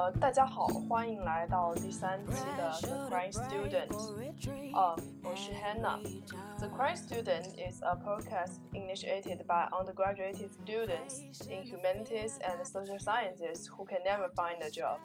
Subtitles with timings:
[0.00, 4.74] 呃，大家好，欢迎来到第三期的 The Crying Student。
[4.74, 13.68] 呃，我是 Hannah。The Crying Student is a podcast initiated by undergraduate students in humanities and social sciences
[13.68, 14.98] who can never find a job。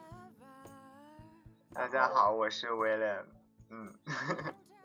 [1.74, 3.24] 大家好，我是 William。
[3.70, 3.94] 嗯。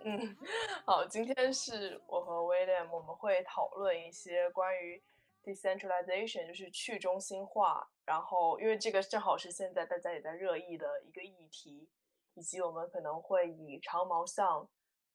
[0.04, 0.38] 嗯，
[0.86, 5.02] 好，今天是我和 William，我们会讨论一些关于
[5.43, 7.89] decentralization，就是去中心化。
[8.05, 11.89] 然后，因为这个正好是现在大家也在热议的一个议题，
[12.35, 14.69] 以及我们可能会以长毛象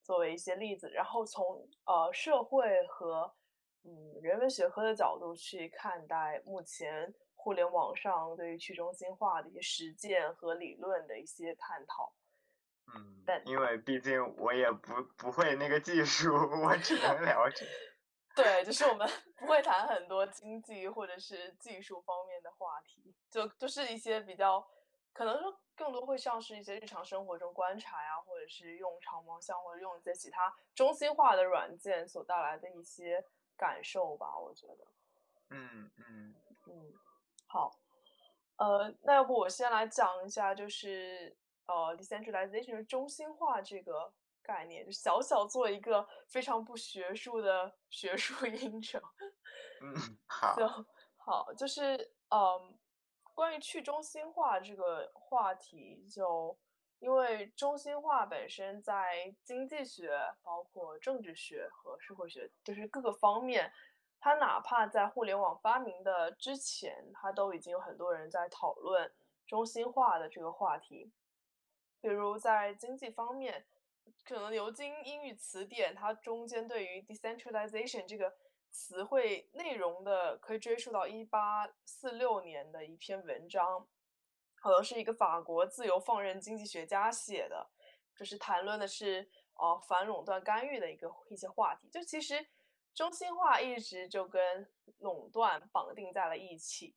[0.04, 3.34] 作为一些例子，然后从呃社会和
[3.84, 12.14] 嗯人文学科的角度去看待目前互联网上对于去中心化的一些实践和理论的一些探讨。
[12.96, 17.66] 嗯，但因为毕竟我也不不会那个技术， 我只能了解。
[18.38, 24.66] 对，就是我们 不会谈很多经济或者是技术方面的话题，就就是一些比较，
[25.12, 33.26] 可能说更多会像是一些日常生活中观察呀，或者是用长毛象或者用一些其他中心化的软件所带来的一些
[33.58, 34.88] 感受吧，我觉得。
[35.50, 36.36] 嗯嗯
[36.68, 36.94] 嗯，
[37.48, 37.76] 好，
[38.58, 41.36] 呃，那要不我先来讲一下，就是。
[41.70, 44.14] 呃，decentralization 中心化这个
[44.48, 48.98] 概念，就小小做一个非常不学术的学术 应酬。
[49.84, 49.94] 嗯，
[50.26, 50.56] 好。
[50.56, 50.68] 就
[51.18, 52.80] 好，就是嗯，
[53.36, 56.58] 关于去中心化这个话题，就
[57.00, 63.70] 因为中心化本身在经济学、包括政治学和社会学，就是各个方面，
[64.22, 69.14] 它哪怕在互联网发明的之前，它都已经有很多人在讨论
[69.46, 71.12] 中心化的这个话题。
[72.00, 73.68] 比如在经济方面，
[74.26, 78.36] 可能牛津英语词典它中间对于 decentralization 这个
[78.70, 83.88] 词汇内容的可以追溯到一八四六年的一篇文章，
[84.56, 87.70] 可能是一个法国自由放任经济学家写的，
[88.16, 91.88] 就是谈论的是呃反垄断干预的一个一些话题。
[91.90, 92.46] 就其实
[92.94, 94.70] 中心化一直就跟
[95.00, 96.96] 垄断绑定在了一起。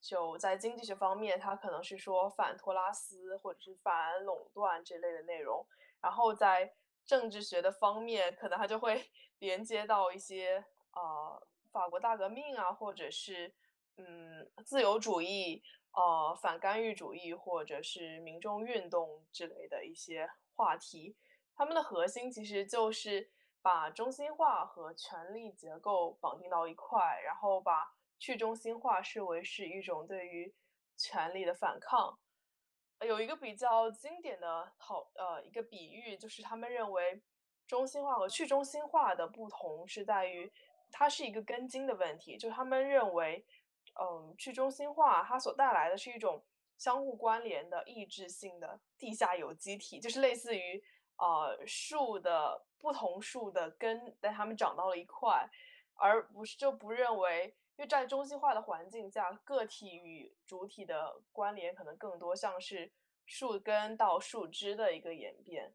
[0.00, 5.64] 就在经济学方面，它可能是说反托拉斯或者是反垄断这类的内容；
[6.04, 6.74] 然后在
[7.06, 9.02] 政治学的方面，可能它就会
[9.40, 13.54] 连接到一些呃法国大革命啊，或者是
[13.96, 21.16] 嗯自由主义、呃反干预主义或者是民众运动之类的一些话题。
[21.56, 23.30] 它们的核心其实就是
[23.62, 27.94] 把中心化和权力结构绑定到一块，然后把。
[28.16, 30.54] 去中心化视为是一种对于
[30.96, 32.18] 权力的反抗，
[33.00, 37.20] 有一个比较经典的好呃一个比喻，就是他们认为
[37.66, 40.50] 中心化和去中心化的不同是在于
[40.90, 43.44] 它是一个根茎的问题，就他们认为，
[44.00, 46.42] 嗯，去中心化它所带来的是一种
[46.78, 50.82] 相互关联的抑制性的地下有机体，就是类似于
[51.16, 55.46] 呃树的不同树的根，但它们长到了一块，
[55.94, 57.54] 而不是就不认为。
[57.76, 62.92] 因为在中心化的环境下，个体与主体的关联可能更多像是
[63.26, 65.74] 树根到树枝的一个演变，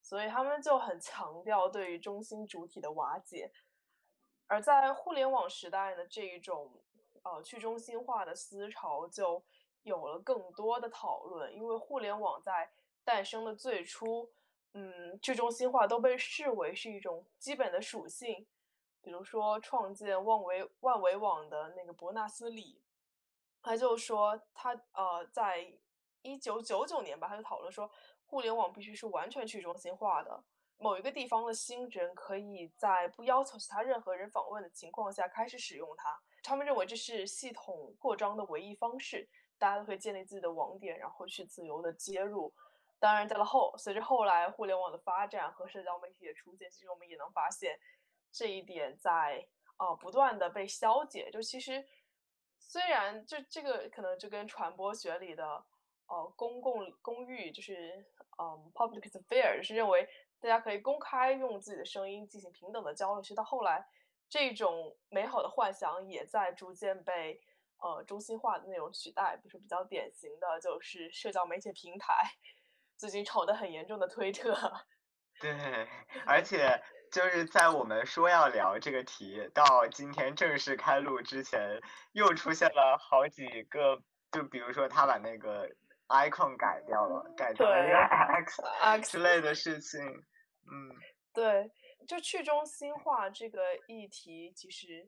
[0.00, 3.50] 所以他们就很强调对于中心主体的瓦解。
[4.46, 6.70] 而在互联网时代呢，这一种
[7.22, 9.42] 呃去中心化的思潮就
[9.82, 12.70] 有了更多的讨论，因为互联网在
[13.02, 14.30] 诞生的最初，
[14.74, 18.46] 嗯，去中心化都被视为是一种基本的属性。
[19.02, 22.80] 比如说，创建万维万维网的那个伯纳斯·李，
[23.60, 25.74] 他就说，他呃，在
[26.22, 27.90] 一九九九年吧，他就讨论说，
[28.26, 30.44] 互联网必须是完全去中心化的，
[30.78, 36.20] 某一个地方的新人可以在不要求其他任何人访问的情况下开始使用它。
[36.44, 39.28] 他们认为这是系统扩张的唯一方式，
[39.58, 42.54] 大家都可以建立自己的网点，然后去自由的接入。
[43.00, 47.76] 当然，在了后，随着后来互联网的发展和社交媒体的出现，其实我们也能发现。
[48.32, 49.46] 这一点在
[49.76, 51.86] 啊不断的被消解，就其实
[52.58, 55.44] 虽然就这个可能就跟传播学里的
[56.06, 58.04] 呃公共公寓就是
[58.38, 60.08] 嗯 public sphere 是认为
[60.40, 63.86] 大家可以公开用自己的声音进行平等的交流，其实到后来
[64.30, 67.38] 这种美好的幻想也在逐渐被
[67.78, 72.14] 呃中心化的内容取代，比如说比较典型的就是社交媒体平台，
[72.96, 74.54] 最近炒得很严重的推特。
[75.38, 75.50] 对，
[76.24, 76.82] 而且。
[77.12, 81.78] 就是在我们说要聊这个题到今天正式开录之前，
[82.12, 85.68] 又出现了好几个，就比如说他把那个
[86.08, 90.00] icon 改掉了，改成了一个 x x 之类的事情。
[90.00, 90.96] 嗯，
[91.34, 91.70] 对，
[92.08, 95.06] 就去中心化这个议题，其实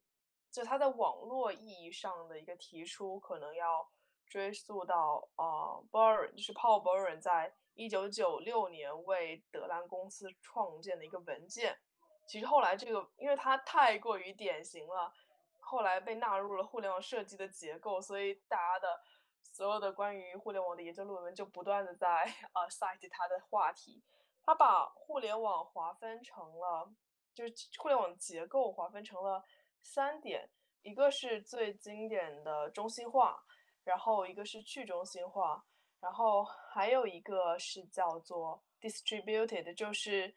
[0.53, 3.91] 就它在网络意义上的一个提出，可能要
[4.27, 11.79] 追溯到啊 b u r n 就是 Paul b u r n 在一九九六年为德兰公司创建的一个文件。
[12.27, 15.13] 其实后来这个，因为它太过于典型了，
[15.61, 19.01] 后来被纳入了互联网设计的结构，所以大家的
[19.43, 22.07] 所有的关于互联网的研究论文就不断的在
[22.53, 24.03] 呃 cite 它的话题。
[24.45, 26.91] 它把互联网划分成了，
[27.35, 29.45] 就是互联网结构划分成了
[29.83, 30.49] 三点，
[30.83, 33.43] 一个是最经典的中心化，
[33.85, 35.63] 然后一个是去中心化，
[36.01, 40.35] 然后还有一个是叫做 distributed，就是。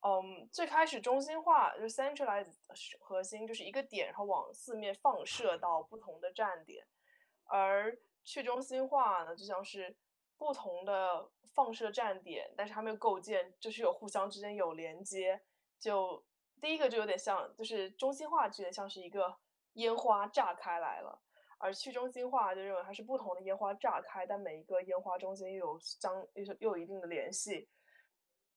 [0.00, 2.54] 嗯，最开始中心化就 centralized
[3.00, 6.86] 核心就是一个点，然后往四面放射到不同的站点，
[7.44, 9.96] 而去中心化呢，就像是
[10.36, 15.42] 不同的放射站点，但是它们又构建就是有互相之间有连接。
[15.80, 16.24] 就
[16.60, 19.36] 第一个就有点像，就是中心化就有点像是一个
[19.74, 21.20] 烟花炸开来了，
[21.58, 27.68] 而去中心化就认为它是不同的烟花炸开，但每一个烟花中间又有相又又有一定的联系。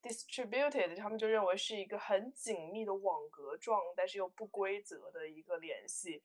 [0.01, 6.21] distributed，他们就认为是一个很紧密的网格状，但是又不规则的一个联系。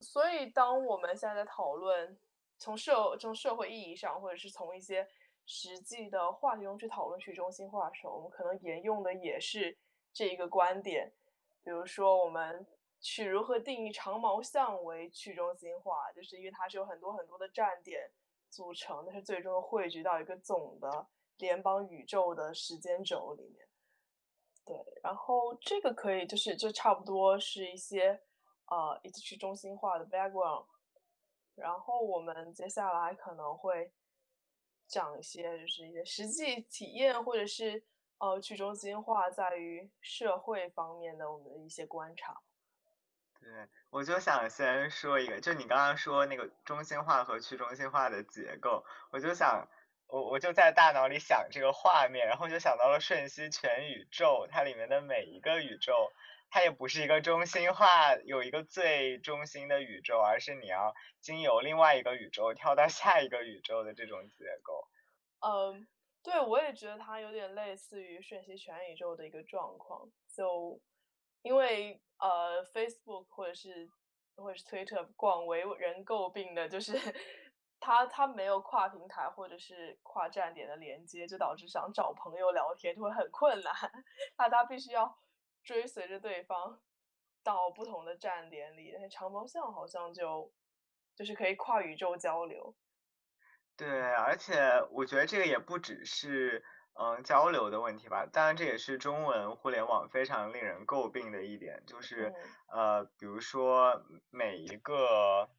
[0.00, 2.18] 所以，当我们现在在讨论
[2.58, 5.08] 从社从社会意义上，或者是从一些
[5.46, 9.76] 实际的话题中去讨论去中心化的时候，我们可能沿用的也是
[10.12, 11.12] 这一个观点。
[11.62, 12.66] 比如说，我们
[13.00, 18.10] 去如何定义长毛象为去中心化，就是因为它是有很多很多的站点
[18.50, 21.06] 组成，但是最终汇聚到一个总的。
[21.42, 23.66] 联邦宇宙的时间轴里面，
[24.64, 28.22] 对，然后这个可以就是就差不多是一些
[28.66, 30.66] 呃一起去中心化的 background，
[31.56, 33.92] 然后我们接下来可能会
[34.86, 37.82] 讲一些就是一些实际体验或者是
[38.18, 42.40] 呃去中心化在于社会方面的我们的一些观察。
[43.40, 43.50] 对，
[43.90, 49.66] 我就想先说一个，就你刚刚说那个中心化和去中心化的结构，我就想。
[50.12, 56.12] 我我就在大脑里想这个画面，然后就想到了瞬息全宇宙，它里面的每一个宇宙，
[56.50, 64.86] 它也不是一个中心化，有一个最中心的宇宙，而是你要经由另外一个宇宙跳到下一个宇宙的这种结构。
[65.40, 65.88] 嗯，
[66.22, 70.06] 对，我也觉得它有点类似于瞬息全宇宙的一个状况。
[70.36, 70.78] 就
[71.40, 73.88] 因为呃，Facebook 或者是
[74.36, 77.00] 或者是 Twitter 广为人诟病的就是。
[77.84, 83.74] 它它没有跨平台或者是跨站点的连接，就导致想找朋友聊天就会很困难。
[84.38, 85.18] 大家必须要
[85.64, 86.80] 追随着对方
[87.42, 88.92] 到不同的站点里。
[88.94, 90.52] 但是长毛象好像就
[91.16, 92.72] 就是可以跨宇宙交流。
[93.76, 94.54] 对，而且
[94.92, 96.64] 我觉得这个也不只是
[96.94, 98.24] 嗯交流的问题吧。
[98.32, 102.32] 当然，这也是中文互联网非常令人诟病的一点，就是
[102.72, 105.50] 呃，比如说每一个。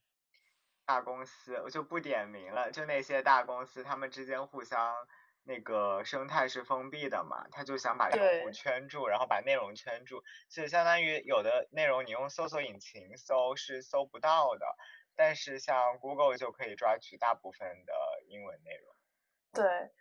[0.85, 4.95] 大公司我就不点名了，就那些大公司，他们之间互相
[5.43, 14.65] 那个生态是封闭的嘛，他就想把用户圈住，然后把内容圈住，所以相当于有的内容你用搜索引擎搜是搜不到的，
[15.15, 17.93] 但是像 Google 就可以抓取大部分的
[18.27, 18.95] 英文内容。
[19.53, 19.91] 对，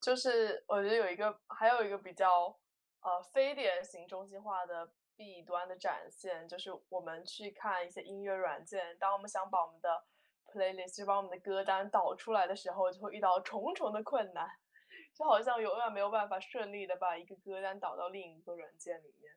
[0.00, 2.58] 就是我觉得有一个还有一个比较
[3.00, 10.04] 呃非典型中心化的弊端的展现，就是我们去看一些音乐软件，当我们想把我们的
[10.56, 14.48] playlist 就把我们的歌单导出来的时候，就会遇到重重的困难，
[15.14, 19.32] 就好像永远没有办法顺利的把一个歌单导到另一个软件里面。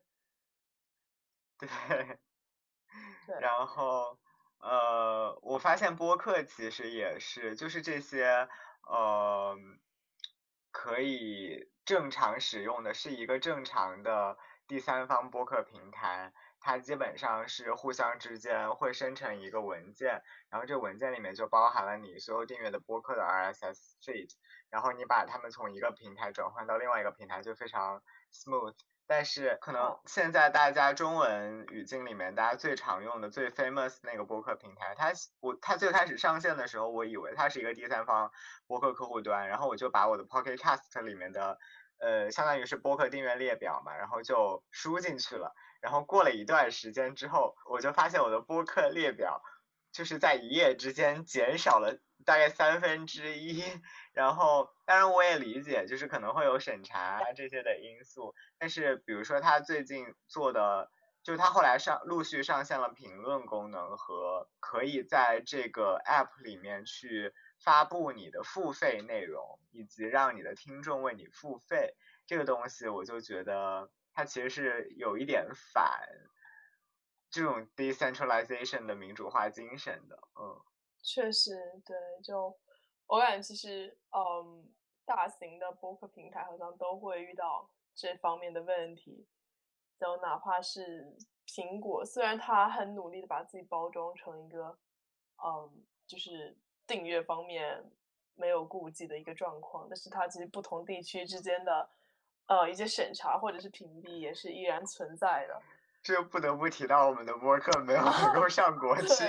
[3.26, 4.18] 对，然后
[4.60, 8.48] 呃，我发现播客其实也是，就是这些
[8.88, 9.54] 呃
[10.70, 16.32] 可以正常使用的是一个正常的第三方播客平台。
[16.60, 24.30] 它基本上是互相之间会生成一个文件，然后这文件里面就包含了你所有订阅的播客的 RSS feed，
[24.68, 28.02] 然后你把它们从一个平台转换到另外一个平台就非常
[28.32, 28.74] smooth。
[29.06, 38.30] 但是可能现在大家中文语境里面大家最常用的最 famous 那个播客平台，它我它最开始上线的时候，我以为它是一个第三方
[38.68, 41.58] 播客客户端，然后我就把我的 Pocket Cast 里面的
[41.98, 45.56] 呃相当于是播客订阅列表嘛，然后就输进去了。
[45.80, 49.42] 然后过了一段时间之后，我就发现我的播客列表
[49.92, 53.64] 就是在一夜之间减少了大概三分之一。
[54.12, 58.34] 然后，当然我也理解，就是可能会有审查这些的因素。
[58.58, 60.90] 但是，比如说他最近做的，
[61.22, 71.94] 就是他后来上陆续上线了评论功能和可以在这个 app 里面去发布你的付费内容，以及让你的听众为你付费
[72.26, 73.90] 这个东西，我就觉得。
[74.12, 76.00] 它其实是有一点反，
[77.30, 80.60] 这种 decentralization 的民主化精神的，嗯，
[81.02, 82.58] 确实，对，就
[83.06, 84.68] 我感觉其实，嗯，
[85.04, 89.26] 大型的播客平台好像都会遇到这方面的问题，
[89.98, 94.76] 就哪怕是苹果，虽然它很努力的把自己包装成一个，
[95.42, 97.90] 嗯，就是订阅方面
[98.34, 101.88] 没有顾忌的一个状况，但是它其实不同地区之间的。
[102.50, 105.62] 呃，一些审查或者是屏蔽也是依然存在的。
[106.02, 109.24] 这不得不提到我们的播客没有能够 上国际。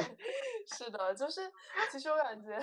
[0.65, 1.41] 是的，就是
[1.91, 2.59] 其实我感觉，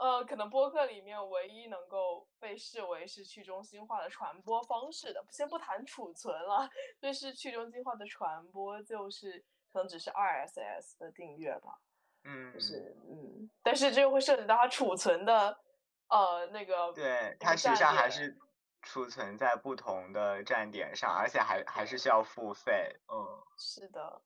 [0.00, 6.66] 呃，可能播客里面唯一能够被视为是去中心化的传播方式的，先不谈储存了，
[6.98, 11.78] 就是去中心化的传播，就是可能只是 RSS 的订阅吧。
[12.24, 12.54] 嗯。
[12.54, 15.58] 就是嗯，但是这又会涉及到它储存的，
[16.08, 16.90] 呃，那个。
[16.94, 18.34] 对，它实际上还是。
[18.84, 22.94] 储存在不同的站点上，而且还还是需要付费。
[23.08, 24.22] 嗯，是的，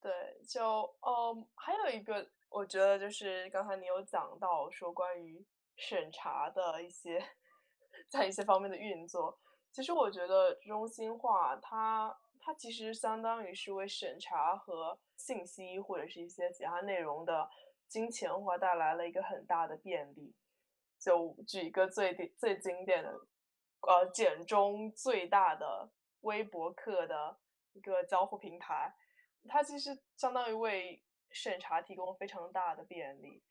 [0.00, 0.10] 对，
[0.48, 0.62] 就
[1.00, 5.46] 嗯，还有一个，我觉得就是刚才你有讲到说关于
[5.76, 7.22] 审查的一些，
[8.10, 9.38] 在一些方面的运作。
[9.72, 17.48] 其实我觉得中心化，它它其实相当于是为审查和信息或者是一些其他内容的
[17.88, 20.34] 金钱化带来了一个很大的便利。
[20.98, 23.12] 就举一个最最经典的。
[23.84, 27.36] 呃，简中最大的微博客的
[27.72, 28.94] 一个交互平台，
[29.48, 33.42] 它其实相当于为审查提供非常大的便利。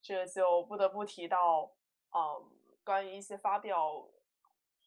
[0.00, 1.72] 这就不得不提到，
[2.12, 2.48] 嗯，
[2.84, 4.08] 关于一些发表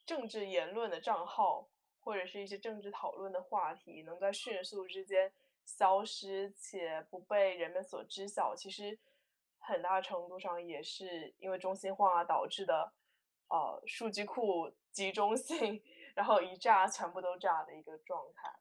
[0.06, 1.68] 政治言论的账号，
[2.00, 5.34] 或者是一些政治讨论的话题，能在迅速之间
[5.66, 8.98] 消失且不被人们所知晓，其实
[9.58, 12.94] 很大程度上也是因为中心化导致的。
[13.50, 15.82] 呃，数据库集中性，
[16.16, 18.54] 然后一炸全部都炸的一个状态。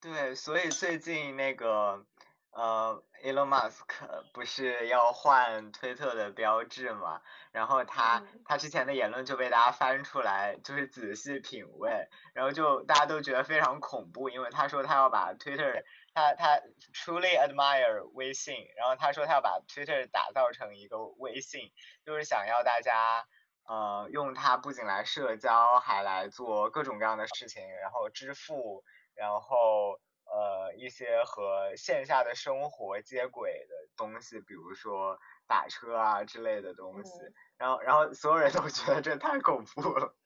[0.00, 2.04] 对，所以最近那个
[2.50, 3.86] 呃，Elon Musk
[4.32, 7.22] 不是要换推特的标志嘛？
[7.52, 16.60] 然后他他之前的言论就被大家翻出来，就是仔细品味，然后就大家都觉得非常恐怖，因为他说他要把 Twitter，他他
[16.92, 21.72] truly admire 微信，然后他说他要把 Twitter 打造成一个微信，
[22.04, 23.24] 就是想要大家。
[23.68, 28.82] 呃，用它不仅来社交，还来做各种各样的事情，然后支付，
[29.14, 37.10] 然后呃一些和线下的生活接轨的东西，比如说打车啊之类的东西。
[37.58, 40.16] 然后，然后所有人都觉得这太恐怖了。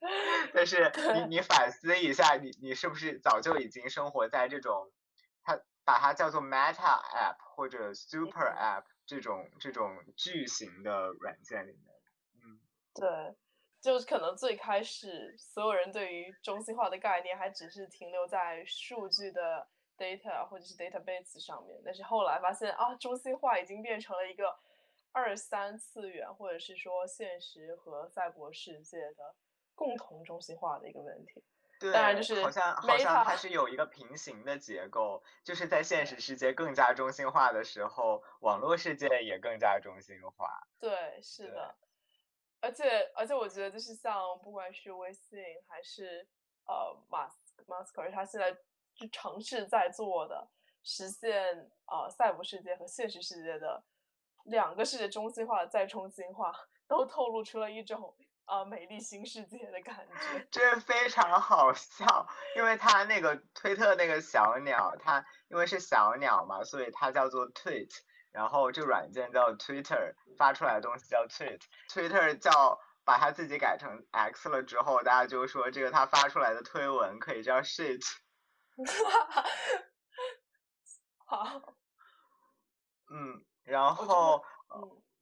[0.54, 4.92] 但是 你你反思一下，你你是不是早就已经生活在这种，
[5.42, 11.91] 它把它叫做 Meta App 或者 Super App 这种这种巨型的软件里面？
[12.94, 13.34] 对，
[13.80, 24.58] 就是可能最开始所有人对于中心化的概念还只是停留在数据的 data 或者是 database 上面，但是后来发现啊，中心化已经变成了一个
[25.12, 29.34] 二三次元或者是说现实和赛博世界的
[29.75, 31.42] 共同中心化的一个问题。
[31.80, 40.68] 对，当然就是好像好像它是有一个平行的结构，就是在现实世界更加中心化的时候，网络世界也更加中心化。
[40.78, 41.75] 对，是的。
[42.62, 45.38] 而且而且，我觉得就是像不管是微信
[45.69, 46.26] 还是
[46.64, 47.28] 呃马
[47.66, 48.57] 马斯克，他现在
[48.95, 50.49] 是尝试在做的，
[50.85, 53.83] 实现呃赛博世界和现实世界的
[54.45, 56.52] 两个世界中心化再中心化，
[56.87, 58.14] 都透露出了一种
[58.45, 60.47] 啊美丽新世界的感觉。
[60.50, 62.26] 这非常好笑，
[62.57, 67.90] 因为他那个推特那个小鸟，它因为是小鸟嘛，所以它叫做 tweet。
[68.33, 78.03] 然后这个软件叫 Twitter，发出来的东西叫 tweet，Twitter 叫把它自己改成 X 了之后，大家就说这个它发出来的推文可以叫 shit。
[81.27, 81.75] 好。
[83.11, 84.43] 嗯，然后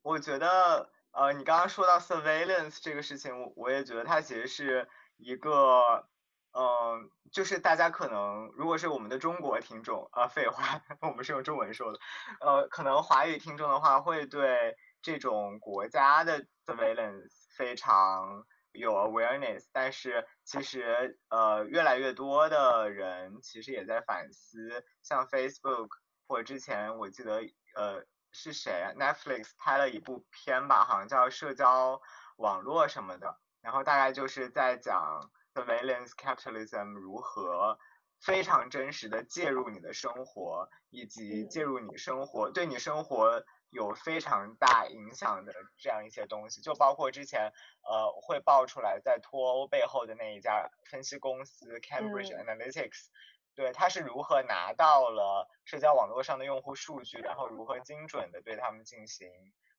[0.01, 6.07] 我觉得呃，你刚刚说到 surveillance 这个事情，我我也觉得它其实是一个。
[6.53, 11.99] 嗯，就是大家可能，如果是我们的中国听众，啊，废话， 我们是用中文说的，
[12.41, 25.87] 呃，可能华语听众的话，会对这种国家的 surveillance 非常有 awareness，但是其实，呃，越来越多的人其实也在反思，像 Facebook
[26.27, 27.43] 或者之前我记得，
[27.75, 32.01] 呃，是谁，Netflix 拍了一部片吧，好像叫社交
[32.35, 35.31] 网络什么的，然后大概就是在讲。
[35.53, 37.77] Surveillance capitalism 如何
[38.21, 53.07] 非常真实的介入你的生活，以及介入你生活对你生活有非常大影响的这样一些东西，就包括之前呃会爆出来在脱欧背后的那一家分析公司 Cambridge Analytics，
[53.55, 59.27] 对，他是如何拿到了社交网络上的用户数据，然后如何精准的对他们进行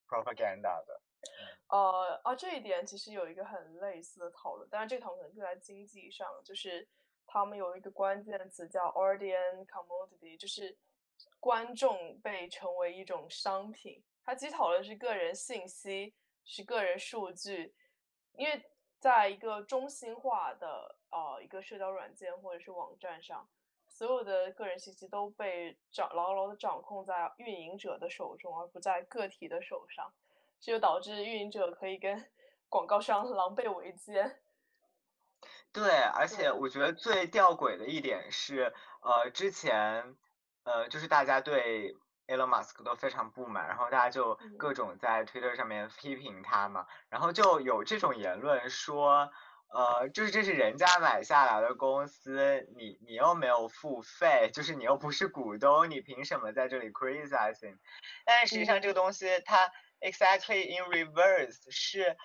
[0.09, 1.00] propaganda 的。
[1.69, 6.87] 呃啊，这一点其实有一个很类似的讨论，但是这个讨论可能更在经济上，就是
[7.26, 10.76] 他们有一个关键词叫 audience commodity，就是
[11.41, 14.02] 观众被称为一种商品。
[14.25, 16.14] 它其实讨论是个人信息，
[16.45, 17.75] 是个人数据，
[18.35, 18.62] 因为
[18.99, 23.49] 在一个中心化的呃一个社交软件或者是网站上，
[23.88, 30.12] 所有的个人信息都被掌牢牢的掌控在运营者的手中，而不在个体的手上，
[30.62, 32.25] 这就导致运营者可以跟
[32.71, 34.40] 广告商狼狈为奸。
[35.73, 40.16] 对，而且我觉得最吊诡的一点是，呃，之前
[40.64, 41.95] 呃就是大家对。
[42.28, 49.28] Elon Musk 都非常不满，然后大家就各种在 Twitter 上面批评他嘛，然后就有这种言论说，
[49.75, 57.76] 呃，就是这是人家买下来的公司，你你又没有付费，就是你又不是股东，你凭什么在这里 criticizing？
[58.25, 59.71] 但实际上这个东西它
[60.02, 62.16] exactly in reverse 是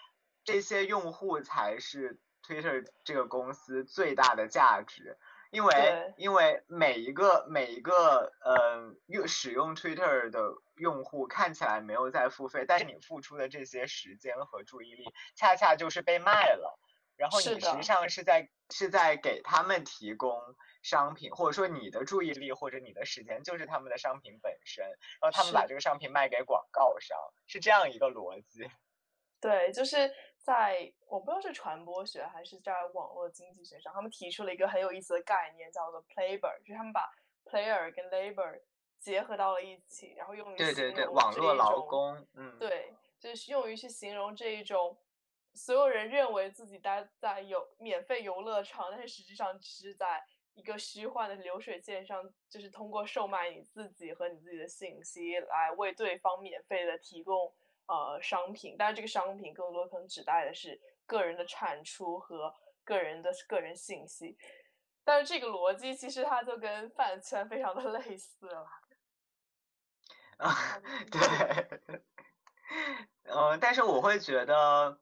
[0.44, 5.18] 这些用户才是 Twitter 这个公司最大的价值。
[5.50, 15.06] 因为因为每一个每一个呃用使用 Twitter 的用户看起来没有在付费，但是你付出的这些时间和注意力，
[15.36, 16.78] 恰恰就是被卖了。
[17.16, 20.38] 然后你实际上是在是在给他们提供
[20.90, 24.86] 商品，或者说你的注意力或者你的时间就是他们的商品本身，
[25.20, 28.70] 然后他们把这个商品卖给广告商，是这样一个逻辑。
[29.42, 30.10] 对，就是。
[30.48, 37.02] 在我不知道是传播学还是在网络经济学上，他们提出了一个很有意思的概念，叫做 “player”，就是他们把
[37.44, 38.62] “player” 跟 “labor”
[38.98, 44.98] 结合到了一起，然后用于对对对网络劳工，嗯，对，就是用于去形容这一种
[45.54, 50.24] 所有人认为自己待在有免费游乐场，但是实际上只是在
[50.58, 57.54] 一个虚幻的流水线上，就是通过售卖你自己和你自己的信息来为对方免费的提供。
[57.90, 64.38] 呃，商品，但是这个商品更多可能指代的是个人的产出和个人的个人信息，
[65.06, 68.68] 但是这个逻辑其实它就跟饭圈非常的 类似了。
[70.36, 70.54] 啊，
[71.10, 72.02] 对，
[73.34, 75.00] 嗯，但是我会觉得，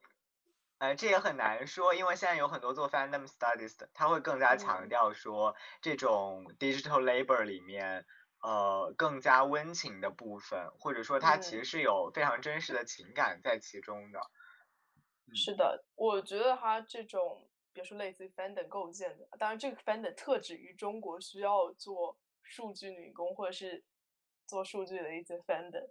[0.80, 8.04] 呃，这也很难说，因为现在有很多做 fandom studies 的，他会更加强调说这种 digital labor 里面。
[8.42, 14.20] 呃，更加温情的部分，或者说它其实是有非常真实的情感在其中的。
[15.34, 23.82] 是的，我觉得它这种，比如说类似于 fandom 构建的，当然这个 fandom 特指于中国需要做数据女工或者是
[24.46, 25.88] 做数据的一些 fandom，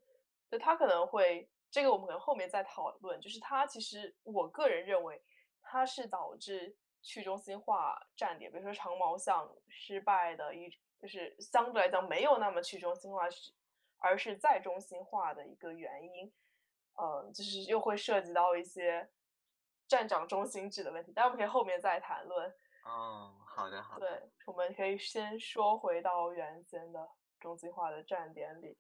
[0.50, 3.20] 就它可能会，这个我们可能后面再讨论。
[3.20, 5.22] 就是它其实，我个人认为，
[5.62, 10.70] 它是导致去中心化站点，比如说长毛象失败的一。
[10.98, 13.54] 就是相对来讲没有那么去中心化，是
[13.98, 16.34] 而是再中心化的一个原因，
[16.96, 19.08] 嗯，就是又会涉及到一些
[19.88, 22.50] 站长中心制的问题，但我们可以后面再谈论。
[22.86, 24.08] 哦，好的，好的。
[24.08, 27.08] 对，我们可以先说回到原先的
[27.40, 28.76] 中心化的站点里，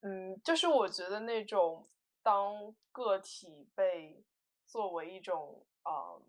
[0.00, 1.88] 嗯，就是我觉得那种
[2.22, 4.24] 当个体被
[4.66, 6.22] 作为一种呃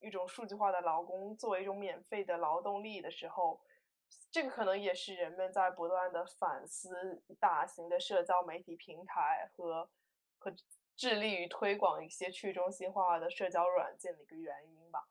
[0.00, 3.60] 一种数据化的劳工，作为一种免费的劳动力的时候。
[4.30, 9.88] 这个可能也是人们在不断的反思大型的社交媒体平台和
[10.38, 10.52] 和
[10.96, 15.08] 致力于推广一些去中心化的社交软件的一个原因吧。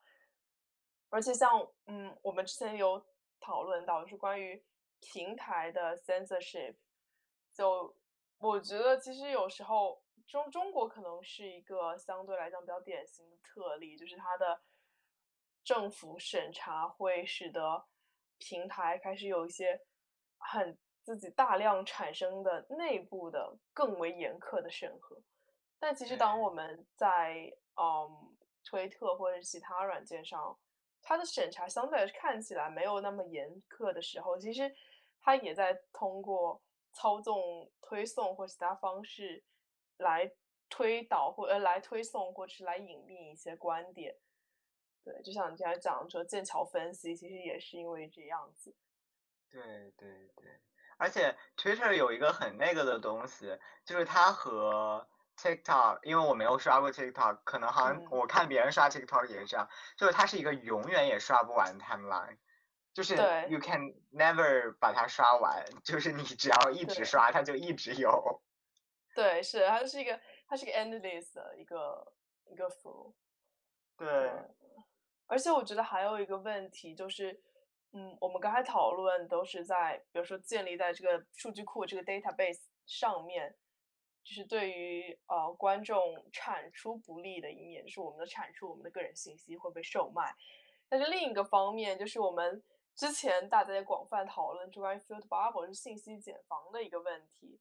[1.10, 3.02] 而且像嗯，我们之前有
[3.40, 4.62] 讨论到，就是关于
[5.00, 6.76] 平台的 censorship，
[7.54, 7.96] 就
[8.40, 14.62] 我觉得其实有时候中中国可能是一个相对来讲比较典型的特例，就是它的
[15.64, 17.86] 政府审查会使得。
[18.40, 19.80] 平台开始有一些
[20.38, 25.16] 很自己大量产生的内部的更为严苛的审核，
[25.80, 28.36] 但其实当我们在嗯
[28.66, 30.60] 推特或者其他软件上，
[31.02, 34.70] 它的审查相对来看起来没有那么严苛的时候，其实
[35.22, 36.62] 它也在通过
[36.94, 39.44] 操纵推送或其他方式
[39.98, 40.32] 来
[40.70, 44.16] 推导或呃来推送或者是来隐蔽一些观点。
[45.04, 48.74] 对，就像你刚才讲说剑桥分析，其实也是因为这样子。
[49.50, 49.62] 对
[49.98, 50.60] 对对，
[50.98, 62.38] 而且 Twitter 有一个很那个的东西，就是它和 TikTok，因为我没有刷过 TikTok，可能好像我看别人刷 TikTok 也是这样，就是它是一个永远也刷不完 timeline，
[62.94, 63.16] 就是
[63.50, 68.42] you can never 把它刷完，就是你只要一直刷，它就一直有。
[69.16, 72.14] 对，是它是一个它是一个 endless 的一个
[72.46, 73.16] 一个服务。
[73.98, 74.32] 对。
[75.28, 77.42] 而且我觉得还有一个问题，就是
[77.94, 83.56] 嗯，我们刚才讨论都是在，比如说建立在这个数据库这个 database 上面，
[84.24, 90.36] 就是对于呃观众产出不利的一面，就是我们的产出，我们的个人信息会被售卖。
[90.90, 92.62] 但是另一个方面，就是我们
[92.96, 97.60] 之前大家也广泛讨论，就关于 filter bubble 是信息茧房的一个问题。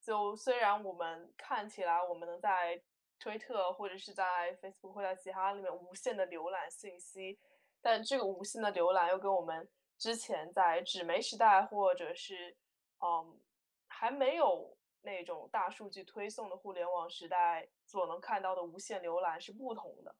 [0.00, 2.82] 就虽然我们看起来我们能在
[3.18, 7.38] 推特或者是在 Facebook 或者在其他里面无限的浏览信息。
[7.80, 12.56] 但这个无限的浏览又跟我们之前在纸媒时代，或者是
[13.00, 13.38] 嗯
[13.86, 20.14] 还没有那种大数据推送的互联网时代所能看到的无限浏览是不同的。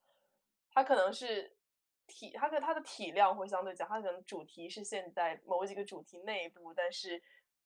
[0.70, 1.56] 它可能是
[2.06, 7.22] 体，它的它的体量会相对讲，它可能主题是现在某几个主题内部，但是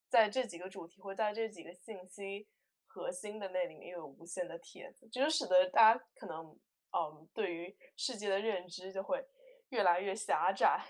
[0.09, 2.47] 在这几个主题或在这几个信息
[2.87, 6.59] 核心的那里面又有无限的帖子，就是使得大家可能
[6.93, 9.25] 嗯对于世界的认知就会。
[9.71, 10.83] 越来越狭窄，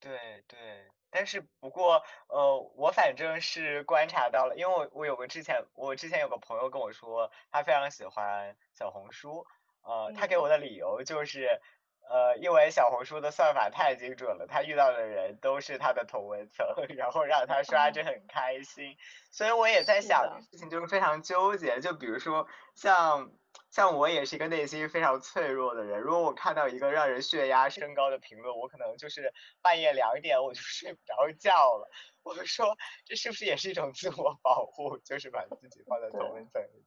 [0.00, 9.46] 对对，但是不过，呃，我反正是观察到了，因为我我有个之前，我之前有个朋友跟我说，他非常喜欢小红书，
[9.82, 11.60] 呃，他给我的理由就是，
[12.10, 18.96] 呃，因为小红书的算法太精准了，他遇到的人都是他的同文层， 然后让他刷着很开心，
[19.30, 23.30] 所以我也在想，事情就是非常纠结，就比如说像。
[23.72, 31.88] 像我也是一个内心非常脆弱的人，如果我看到一个让人血压升高的评论，我可能就是半夜两点我就睡不着觉了。
[32.22, 36.84] 我说这是不是也是一种自我保护，就是把自己放在同温层里？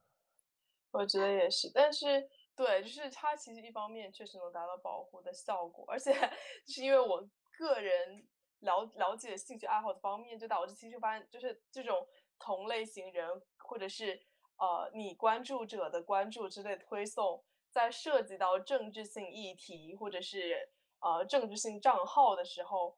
[0.91, 6.13] 我觉得也是，但是对，就是它其实一方面确实能达到保护的效果，而且
[6.67, 8.27] 是因为我个人
[8.59, 12.07] 了了解兴趣爱好的方面，就导致其实发现就是这种
[12.39, 14.25] 同类型人或者是。
[14.55, 22.95] 呃，你关注者的关注之类推送，在涉及到政治性议题或者是呃政治性账号的时候，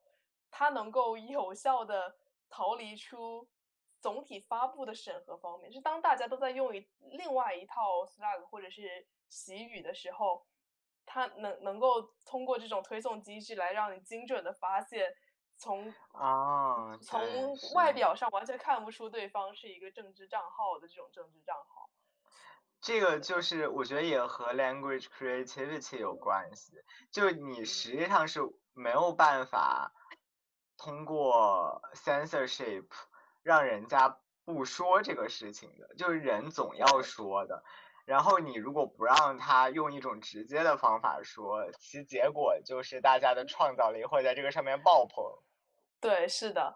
[0.52, 2.18] 它能够有效的
[2.50, 3.48] 逃离出
[4.02, 5.72] 总体发布的审核方面。
[5.72, 10.46] 是当大家都在用一另外一套 Slack 或者是习语的时候，
[11.06, 15.14] 它能能够通过这种推送机制来让你精准的发现。
[15.58, 21.90] 从啊，从外表上完全看不出对方是一个政治账号的这种政治账号，
[22.82, 26.74] 这个就是我觉得也和 language creativity 有关系。
[27.10, 28.42] 就你实际上是
[28.74, 29.94] 没有办法
[30.76, 32.88] 通过 censorship
[33.42, 37.64] 让人家不说这个事情的，就是人总要说的。
[38.06, 45.26] 然后你如果不让他用一种直接的方法说，其结果就是大家的创造力会在这个上面爆棚。
[46.00, 46.76] 对，是的，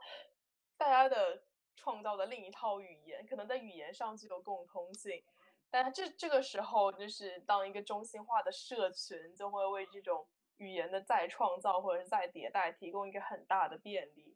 [0.75, 1.43] 大家的
[1.75, 5.23] 创造的另一套语言，可能在语言上具有共通性，
[5.69, 10.25] 但这这个时候，就是当一个中心化的社群，就会为这种
[10.57, 14.35] 语言的再创造或者是再迭代提供一个很大的便利。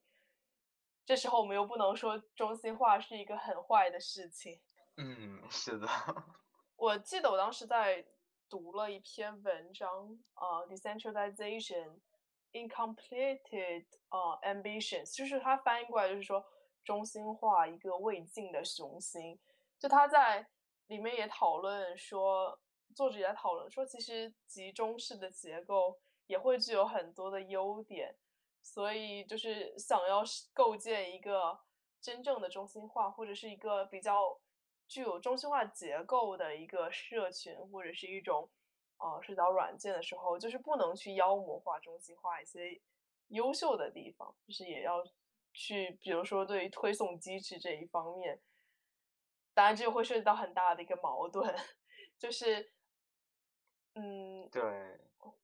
[1.05, 4.61] 这时候我们又不能说中心化是一个很坏的事情。
[4.97, 5.87] 嗯，是的。
[6.83, 8.05] 我记得我当时在
[8.49, 12.01] 读了一篇文章，呃，decentralization。
[12.51, 16.45] Incompleted 呃 ambitions，就是它翻译过来就是说
[16.83, 19.39] 中心化一个未尽的雄心。
[19.79, 20.47] 就他在
[20.85, 22.59] 里面也讨论说，
[22.93, 28.15] 作者也在讨论说，其实集中式的结构也会具有很多的优点。
[28.61, 30.21] 所以就是想要
[30.53, 31.59] 构建一个
[31.99, 34.39] 真正的中心化，或者是一个比较
[34.93, 38.49] 具有中心化结构的一个社群，或者是一种。
[38.99, 42.79] 呃，社交软件的时候，就是不能去妖魔化、中心化一些
[43.29, 45.03] 优秀的地方，就是也要
[45.51, 48.39] 去，比如说对于推送机制这一方面，
[49.53, 51.53] 当然这个会涉及到很大的一个矛盾，
[52.17, 52.71] 就是，
[53.95, 54.61] 嗯，对，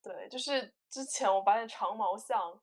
[0.02, 2.62] 对，就是之前我发现长毛象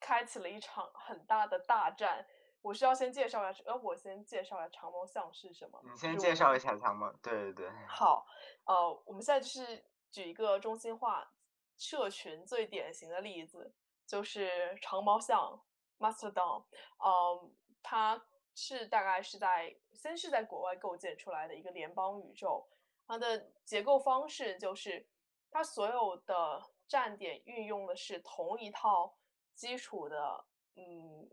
[0.00, 2.26] 开启了一场很大的大战，
[2.62, 5.80] 我是要先介绍一下，呃，我先介绍一下长毛象是什么？
[5.84, 7.70] 你先介绍一下长毛，对对对。
[7.86, 8.26] 好，
[8.64, 9.84] 呃，我们现在就是。
[10.12, 11.32] 举一个中心化
[11.78, 13.74] 社群最典型的例子，
[14.06, 15.58] 就是长毛象
[15.98, 16.66] Mastodon。
[16.98, 18.22] 嗯，它
[18.54, 22.68] 是大概是在先是在国外构建出来的一个联邦宇宙。
[23.06, 25.08] 它的结构方式就是，
[25.50, 29.16] 它所有的站点运用的是同一套
[29.54, 30.44] 基础的，
[30.74, 31.26] 嗯，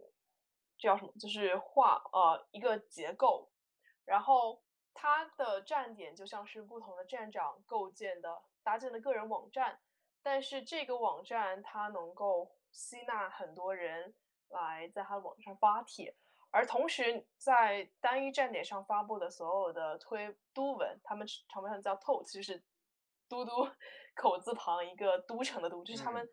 [0.80, 1.12] 这叫什么？
[1.20, 3.52] 就是画呃一个结构，
[4.06, 4.64] 然后
[4.94, 8.42] 它的站点就像是不同的站长构建的。
[8.62, 9.80] 搭建的个人网站，
[10.22, 14.14] 但是这个网站它能够吸纳很多人
[14.50, 16.14] 来在它的网上发帖，
[16.52, 22.64] 而同时在单一站点上发布的所有的推都文，他们常常叫 “to”，其实是
[23.28, 23.68] 嘟嘟
[24.14, 26.30] 口字旁一个都城的都，就是他们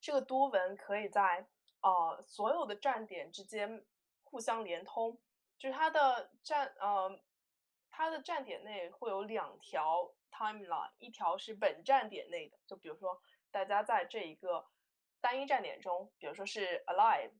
[0.00, 1.46] 这个都文可以在
[1.80, 3.84] 呃所有的站点之间
[4.24, 5.18] 互相连通，
[5.58, 7.20] 就是它的站呃
[7.90, 14.66] 它的站点内会有两条 timeline，一条是本站点内的，就比如说大家在这一个
[15.20, 17.32] 单一站点中，比如说是 alive，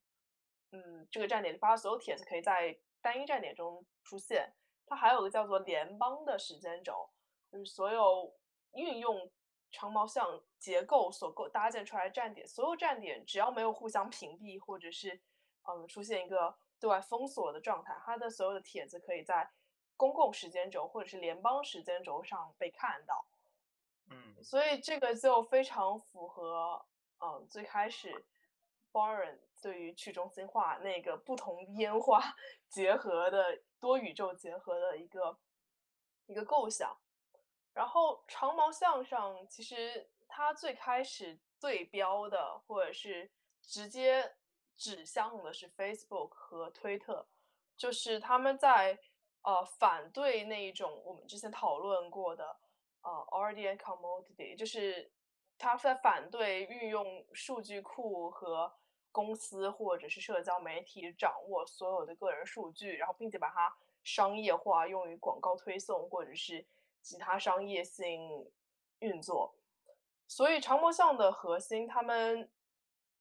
[0.72, 4.54] 嗯，这个站点发的所有帖子可以在单一站点中出现。
[4.86, 7.10] 它还有个叫做联邦的时间轴，
[7.52, 8.34] 就是所有
[8.72, 9.30] 运用
[9.70, 15.20] 长毛象结构所构搭建出来的站点，所有站点只要没有互相屏蔽或者是
[15.62, 19.50] 嗯出现一个对外封锁的状态，它的所有的帖子可以在。
[20.00, 23.26] 公共时间轴或者是联邦时间轴上被看到，
[24.10, 26.86] 嗯，所以这个就非常符合，
[27.18, 28.24] 嗯，最开始
[28.92, 32.22] Boren 对于去中心化那个不同烟花
[32.70, 35.36] 结合的多宇宙结合的一个
[36.26, 36.96] 一个构想。
[37.72, 43.30] 然后长毛象上，其实它最开始对标的或者是
[43.62, 44.34] 直接
[44.76, 47.26] 指向的是 Facebook 和推特，
[47.76, 48.98] 就是他们在。
[49.42, 52.56] 呃，反对那一种我们之前讨论过的，
[53.02, 55.10] 呃，RDN commodity，就是
[55.56, 58.70] 他在反对运用数据库和
[59.10, 66.66] 公司或者是社交媒体掌握所有的个人数据，然后并且把它商业化，用于广告推送或者是
[67.08, 68.50] 其他商业性
[68.98, 69.54] 运作。
[70.26, 72.50] 所以长毛项的核心，他们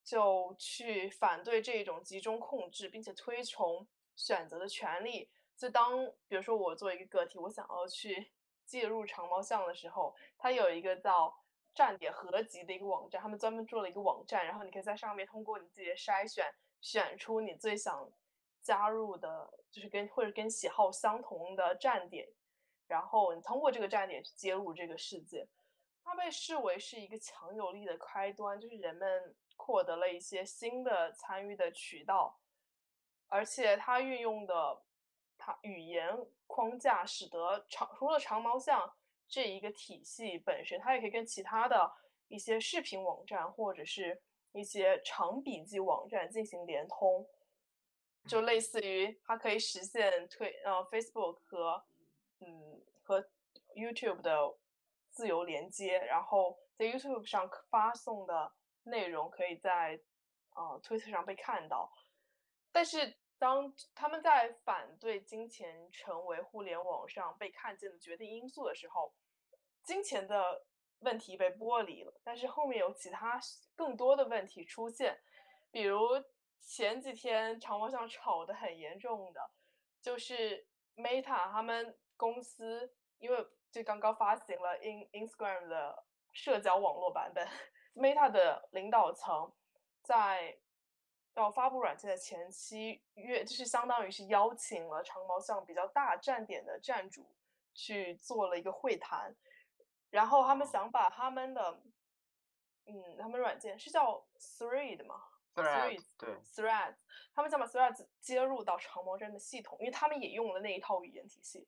[0.04, 5.30] 就去反对这种集中控制，并且推崇选择的权利。
[5.56, 8.34] 就当比如说我作为一个个体，我想要去
[8.68, 11.34] 介入长毛象的时候，它有一个叫
[11.74, 16.46] 站点合集的一个网站，他们专门做了一个网站，然后你可以在上面通过你自己的筛选，
[16.82, 18.12] 选出你最想
[18.62, 22.28] 加入的，就是跟或者跟喜好相同的站点，
[22.88, 25.48] 然后你通过这个站点去接入这个世界。
[26.04, 32.40] 它被视为是一个强有力的开端，就是人们获得了一些新的参与的渠道，
[33.28, 34.82] 而且它运用的。
[35.40, 38.92] 它语言框架使得长除了长毛象
[39.30, 41.90] 这一个体系本身，它也可以跟其他的
[42.28, 44.20] 一些视频网站或者是
[44.52, 47.26] 一些长笔记网站进行连通，
[48.28, 51.86] 就类似于它可以实现推呃 Facebook 和
[52.40, 52.67] 嗯
[53.08, 53.22] 和
[53.74, 54.58] YouTube 的
[55.10, 60.00] 自由连接，然后在 YouTube 上发送的内容可以在
[60.50, 61.92] 呃推特上被看到，
[62.72, 63.18] 但是。
[63.40, 69.14] 当他们在反对金钱成为互联网上被看见的决定因素的时候，
[69.84, 70.66] 金钱的
[71.02, 72.12] 问题被剥离了。
[72.24, 73.40] 但是后面有其他
[73.76, 75.22] 更多的问题出现，
[75.70, 76.00] 比如
[76.60, 79.52] 前几天长毛象吵得很严重的，
[80.02, 80.66] 就是
[80.96, 87.48] Meta 他们公司，因为就刚刚发行了 In Instagram 的社交网络版本，
[87.96, 89.54] Meta 的领导层
[90.02, 90.60] 在。
[91.38, 97.32] 要发布软件的前期约，就是相当于是邀请了长毛象比较大站点的站主
[97.76, 99.36] 去做了一个会谈，
[100.10, 101.80] 然后他们想把他们的，
[102.88, 106.96] 嗯，他们软件是叫 Thread 吗？Thread 对，Thread，
[107.36, 111.68] 他们想把 Thread 接入到长毛站的系统，因为他们也用了那一套语言体系，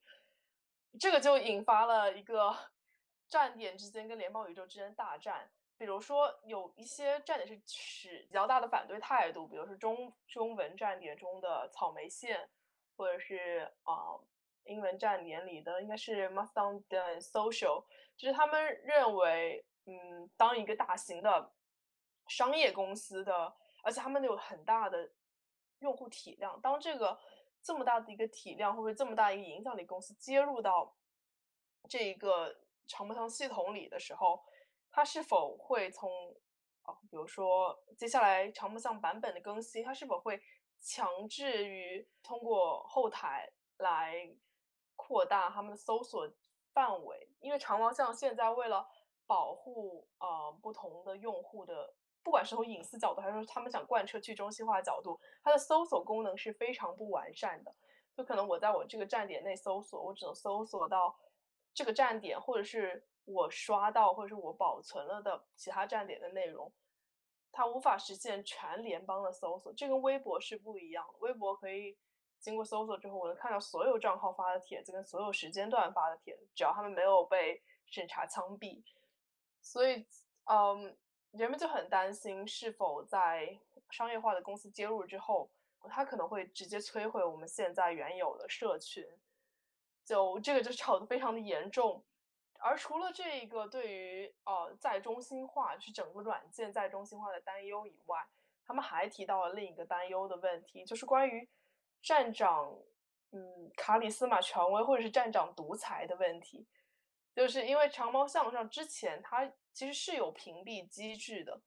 [0.97, 2.55] 这个就引发了一个
[3.27, 5.51] 站点之间跟联邦宇宙之间大战。
[5.77, 12.49] 比如说，有一些站点是持比较大的反对态度，比如说中中文站点中的草莓线，
[12.97, 14.19] 或者是啊
[14.65, 17.85] 英文站点里的应该是 Mustang 的 Social，
[18.17, 21.53] 就是他们认为，嗯，当一个大型的
[22.27, 25.09] 商业公司的，而且他们有很大的
[25.79, 27.17] 用户体量，当这个
[27.61, 30.95] 这么大的一个体量或者这么大一个影响力公司接入到
[31.87, 34.43] 这一个长波箱系统里的时候。
[34.91, 36.09] 它是否会从
[36.81, 40.41] 啊，比如说接下来长模象版本的更新，它是否会
[40.81, 44.35] 强制于通过后台来
[44.95, 46.27] 扩大他们的搜索
[46.73, 47.29] 范围？
[47.39, 48.89] 因为长毛象现在为了
[49.27, 51.93] 保护呃不同的用户的，
[52.23, 57.73] 不管是从隐私角度，还是说他们想贯彻去中心化角度，它的搜索功能是非常不完善的。
[58.15, 61.17] 就可能我在我这个站点内搜索，我只能搜索到
[61.73, 63.05] 这个站点，或者是。
[63.25, 66.73] 我刷到或者是我保存了的其他站点的内容，
[67.51, 71.13] 它无法实现全联邦的搜索，这跟微博是不一样的。
[71.19, 71.95] 微博可以
[72.39, 78.81] 经过搜索之后，我能看到所有账号发的帖子跟所有时间段发的帖子，只要他们没有被审查枪毙。
[79.61, 80.07] 所以，
[80.45, 80.97] 嗯，
[81.31, 85.49] 人们就很担心，是否在商业化的公司接入之后，
[85.89, 89.05] 它可能会直接摧毁我们现在原有的社群。
[90.03, 92.03] 就这个就吵得非常的严重。
[92.61, 98.25] 而除了这一个对于呃再中心化，就是整个软件再中心化的担忧以外，
[98.65, 101.47] 他们还提到了另一个担忧的问题，就是关于
[102.01, 102.75] 站长，
[103.31, 106.65] 嗯，卡里斯马权威或者是站长独裁的问题。
[107.35, 111.61] 就是因为长毛象上之前它其实是有屏蔽机制的，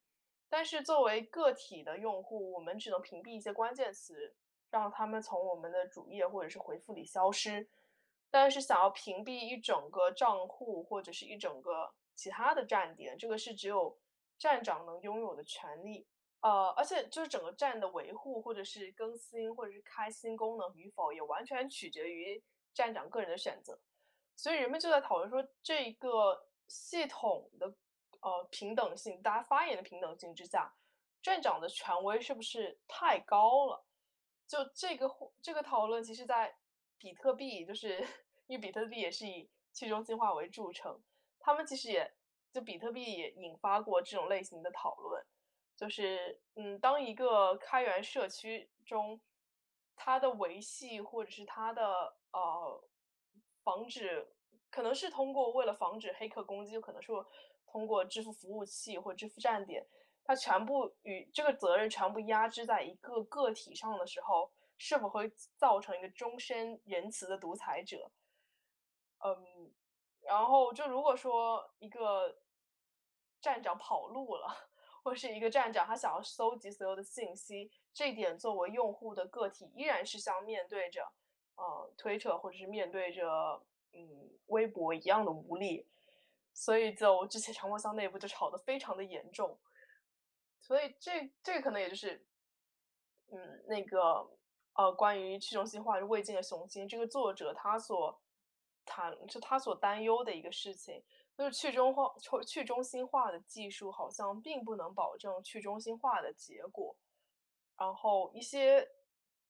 [0.49, 4.35] 但是作为个体的用户，我们只能屏蔽一些关键词，
[4.71, 7.69] 让他们从我们的主页或者是回复里消失。
[8.31, 13.99] 但是想要屏蔽一整个账户或者是一整个其他的站点，这个是只有
[14.39, 16.07] 站长能拥有的权利。
[16.41, 22.43] 呃，而且就是整个站的维护或者是更新或者是开新功能与否，也完全取决于
[22.75, 23.79] 站长个人的选择。
[24.35, 27.73] 所以人们就在讨论说，这个系统的
[28.23, 30.75] 呃平等性，大家发言的平等性之下，
[31.23, 33.85] 站长的权威是不是太高了？
[34.49, 35.09] 就这个
[35.41, 36.57] 这个讨论，其实，在
[36.99, 37.99] 比特币就是
[38.47, 41.01] 因为比特币也是以去中心化为著称，
[41.39, 42.15] 他们其实也
[42.53, 45.25] 就比特币也引发过这种类型的讨论，
[45.77, 49.21] 就是嗯，当一个开源社区中，
[49.97, 52.85] 它的维系或者是它的呃
[53.65, 54.29] 防止，
[54.71, 57.11] 可能是通过为了防止黑客攻击，可能是
[57.73, 59.87] 通过支付服务器或支付站点，
[60.25, 64.53] 它全部与这个责任全部压制在一个个体上的时候。
[64.79, 68.11] 是否会造成一个终身仁慈的独裁者？
[69.25, 69.71] 嗯，
[70.23, 72.37] 然后就如果说一个
[73.41, 74.49] 站长跑路了，
[75.05, 81.07] 或是一个站长他想要搜集所有的信息，这点作为用户的个体依然是像面对着
[81.55, 85.87] 呃推特或者是面对着嗯微博一样的无力，
[86.53, 89.59] 所以就之前长毛象内部就吵得非常的严重，
[90.61, 92.27] 所以这这可能也就是
[93.29, 94.39] 嗯那个。
[94.75, 98.23] 呃，关于去中心化未尽的雄心，这个作者他所
[98.87, 101.05] 谈就他所担忧的一个事情，
[101.37, 106.97] 就是去中化去去中心化的技术好像并不能保证去中心化的结果，
[107.77, 108.89] 然后一些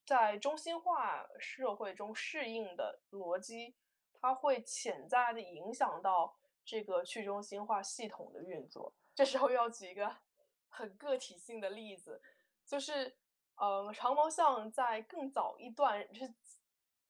[0.04, 3.76] 在中心化社会中适应的逻辑，
[4.20, 8.92] 它会潜在的影响到这个去中心化系统的运作。
[9.14, 10.16] 这时候要举一个
[10.68, 12.20] 很个体性的例子，
[12.66, 13.16] 就是。
[13.56, 16.34] 嗯，长毛象在更早一段是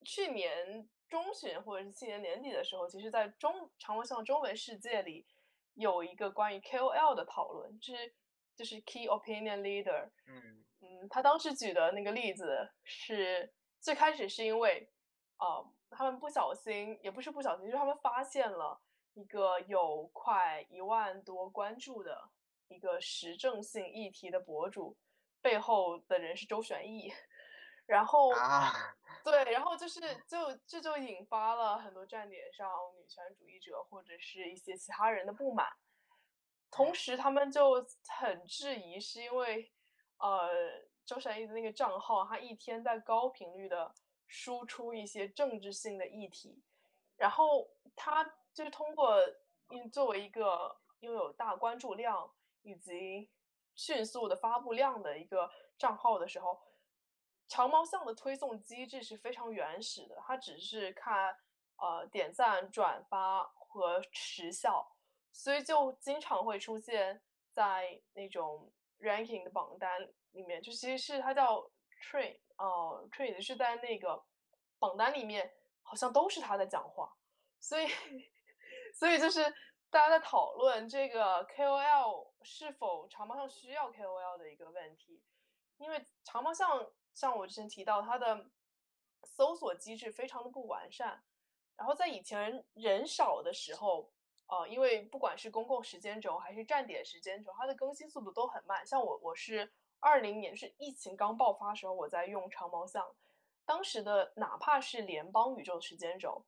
[0.04, 5.24] 去年中旬或者是去年年底的时候，其实，在中长毛象中文世界里
[5.74, 8.14] 有一个关于 KOL 的讨论，就是
[8.56, 10.10] 就是 Key Opinion Leader。
[10.26, 14.90] 嗯嗯，他当时举的那个例子是最开始是因为，
[15.38, 18.78] 呃，他们不小心，也不是不小心，就是他们发现了
[19.14, 22.30] 一个有快一万多关注的
[22.68, 24.96] 一个时政性议题的博主。
[25.40, 27.12] 背后的人是周旋义，
[27.84, 28.30] 然后
[29.24, 35.66] 对，然后就是就这就引发了很多站点上女权主义者或者是一些其他人的不满，
[36.70, 37.84] 同时他们就
[38.20, 39.72] 很质疑，是因为
[40.18, 40.48] 呃
[41.04, 43.92] 周旋义的那个账号，他一天在高频率的
[44.28, 46.62] 输出一些政治性的议题，
[47.16, 48.22] 然后他
[48.54, 49.16] 就是通过
[49.70, 53.30] 因作为一个拥有大关注量以及。
[53.74, 56.60] 迅速的发布量的一个账号的时候，
[57.48, 61.34] 长毛象的推送机制是非常原始的，它只是看
[61.76, 64.94] 呃点赞、转发和时效，
[65.32, 67.22] 所以就经常会出现
[67.54, 71.62] 在那种 ranking 的榜单里面，就其实是它叫
[72.02, 74.22] train，呃 train 是在那个
[74.78, 77.10] 榜单里面，好像都是他在讲话，
[77.58, 77.88] 所以
[78.92, 79.52] 所以就是。
[79.92, 85.22] 大家在讨论这个 KOL 是否长毛象需要 KOL 的一个问题，
[85.76, 88.46] 因为长毛象像我之前提到，它的
[89.22, 91.22] 搜索机制非常的不完善。
[91.76, 94.10] 然后在以前人少的时候，
[94.46, 98.86] 呃，因为不管是公共时间轴还是站点时间轴，它的更新速度都很慢。
[98.86, 103.14] 像我，我是二零年是疫情刚爆发时候我在用长毛象，
[103.66, 106.42] 当时的哪怕是联邦宇宙时间轴。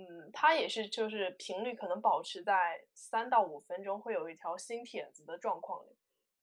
[0.00, 5.96] 嗯，它也是，就是频率可能保持在三到五分钟会有一条新帖子的状况里，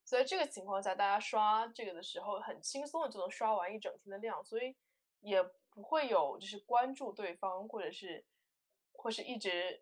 [0.03, 4.75] 所以这个情况下，大家刷这个的时候很轻松的就能刷完一整天的量，所以
[5.21, 8.25] 也不会有就是关注对方或者是
[8.91, 9.81] 或是一直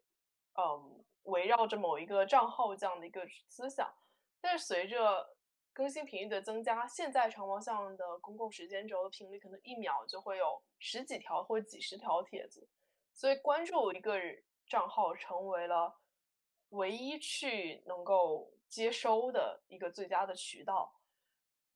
[0.53, 3.91] 嗯围绕着某一个账号这样的一个思想。
[4.39, 5.35] 但是随着
[5.73, 12.67] 更新频率的增加，现在长毛象的公共时间轴的频率可能一秒就会有十几条或几十条帖子。
[13.13, 14.19] 所以关注一个
[14.67, 15.95] 账号成为了
[16.69, 20.99] 唯一去能够接收的一个最佳的渠道，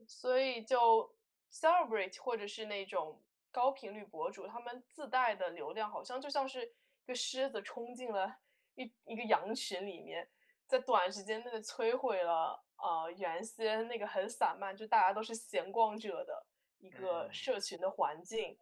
[0.08, 1.16] 所以就
[1.52, 8.38] celebrate 或者是那种高频率博主，他们自带的流量好像就像是一个狮子冲进了
[8.76, 10.28] 一一个羊群里面，
[10.66, 16.46] 在短时间内摧毁了呃原先那个很散漫，就大家都是闲逛者的
[16.80, 18.58] 一个社群的环境。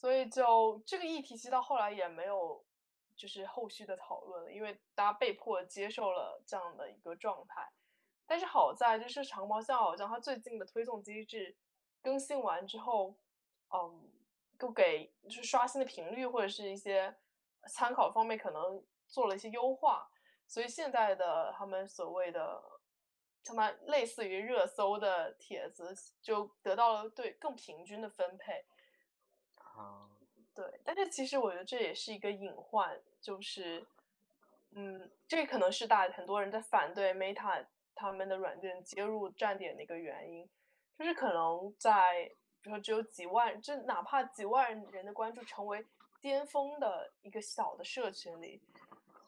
[0.00, 2.64] 所以就这个议题，其实到后来也没有
[3.14, 7.70] 就是后续的讨论了，因为大家被迫接受了这样的一个状态。
[8.26, 11.54] 但是好在就是长毛象好像它最近的推送机制
[12.00, 13.14] 更新完之后，
[13.74, 14.10] 嗯，
[14.58, 17.14] 就给就是刷新的频率或者是一些
[17.68, 20.10] 参考方面可能做了一些优化，
[20.46, 22.62] 所以现在的他们所谓的
[23.44, 28.64] 他们类似于热搜的帖子就得到了对更平均的分配。
[30.52, 33.86] 对，但是其实我觉得这也是一个隐患，就是，
[34.72, 37.64] 嗯，这可能是大很多人在反对 Meta
[37.94, 40.46] 他们的软件接入站点的一个原因，
[40.98, 45.86] 就是可能在比如说只有几万，就哪怕几万人的关注成为
[46.20, 48.60] 巅峰的一个小的社群里，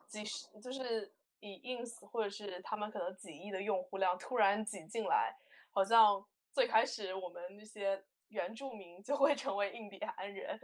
[0.08, 5.34] 几十就是以 ins 或者是他们可能几亿的用户量突然挤进来，
[5.70, 6.22] 好像
[6.52, 8.04] 最开始我们那些。
[8.32, 10.58] 原住民就会成为印第安人。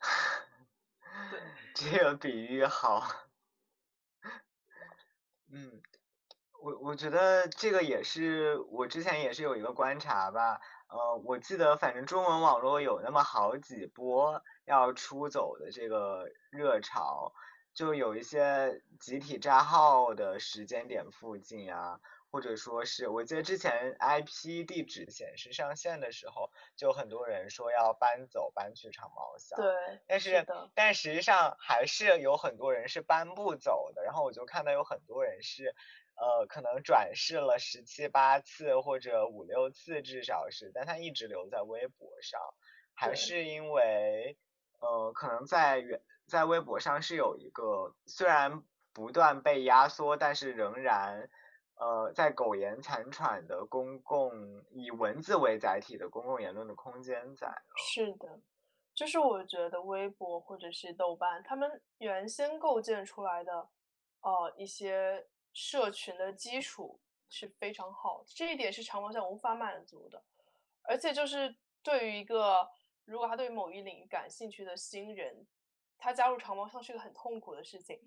[1.74, 3.06] 这个比喻好。
[5.48, 5.80] 嗯，
[6.60, 10.60] 我我觉得这个也是我之前也是有一个观察吧。
[10.88, 17.32] 呃，我记得反正中文网络有那么好几波要出走的这个热潮，
[17.74, 22.00] 就有一些集体账号的时间点附近啊。
[22.30, 29.58] 或者说是我记得之前 IP 地址显示上线的时候，就很多人说要搬走，搬去长毛乡。
[29.58, 34.02] 对，但是但实际上还是有很多人是搬不走的。
[34.02, 35.74] 然后我就看到有很多人是，
[36.16, 42.40] 呃，可能转世了十七八次或者五六次，至少是，但他一直留在微博上，
[42.94, 44.36] 还是因为，
[44.80, 48.62] 呃，可能在原在微博上是有一个虽然
[48.92, 51.30] 不断被压缩，但是仍然。
[51.78, 54.32] 呃，在苟延残喘的公共
[54.70, 57.46] 以文字为载体的公共言论的空间在。
[57.76, 58.40] 是的，
[58.94, 63.68] 就是我觉得微博或者是豆瓣，他们原先构建出来的，
[64.20, 66.98] 呃，一些社群的基础
[67.28, 70.22] 是非常好，这一点是长毛象无法满足的。
[70.82, 72.66] 而且就是对于一个
[73.04, 75.46] 如果他对某一领域感兴趣的新人，
[75.98, 78.00] 他加入长毛象是个很痛苦的事情。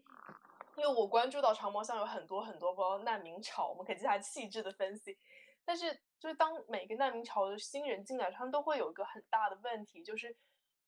[0.80, 5.18] 因为我关注到长毛象有很多很多包难民潮，我们可以接下来细致的分析。
[5.66, 10.36] 但是，就是当每个难民潮的新人进来，他们都会有一个很大的问题，就是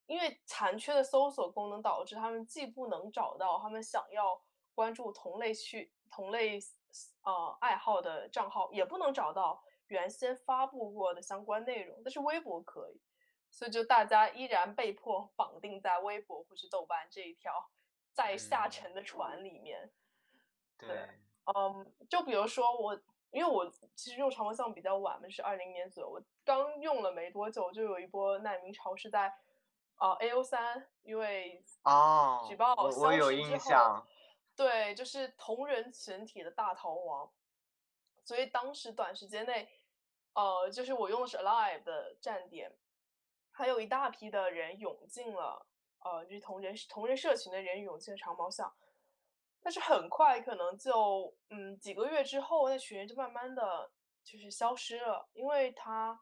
[0.06, 4.42] 因为残缺的搜索功能导致他们既不能找到他们想要
[4.74, 6.58] 关注同类去同类
[7.24, 12.02] 呃爱好的账号，也不能找到原先发布过的相关内容。
[12.02, 13.02] 但是微博可以，
[13.52, 17.70] 所以就大家依然被迫绑定在微博或是豆瓣这一条。
[18.14, 18.70] 在下。
[18.70, 19.92] 沉的船里面，
[20.78, 21.10] 对，
[21.54, 22.98] 嗯，就比如说我，
[23.32, 29.34] 因为我其实用长毛象比较晚嘛，是二零年左右，我刚用了没多久，就有一波难民潮是在
[29.96, 34.06] 啊 A O 三，因为哦，举报消失之后，
[34.56, 37.30] 对，就是同人群体的大逃亡，
[38.24, 39.68] 所以当时短时间内，
[40.34, 42.72] 呃，就是我用的是 Alive 的站点，
[43.52, 45.68] 还有一大批的人涌进了。
[46.04, 48.74] 呃，就是同人同人社群的人涌进长毛象，
[49.62, 53.92] 但是很快可能就嗯几个月之后，那群人就慢慢的
[54.24, 56.20] 就是消失了，因为它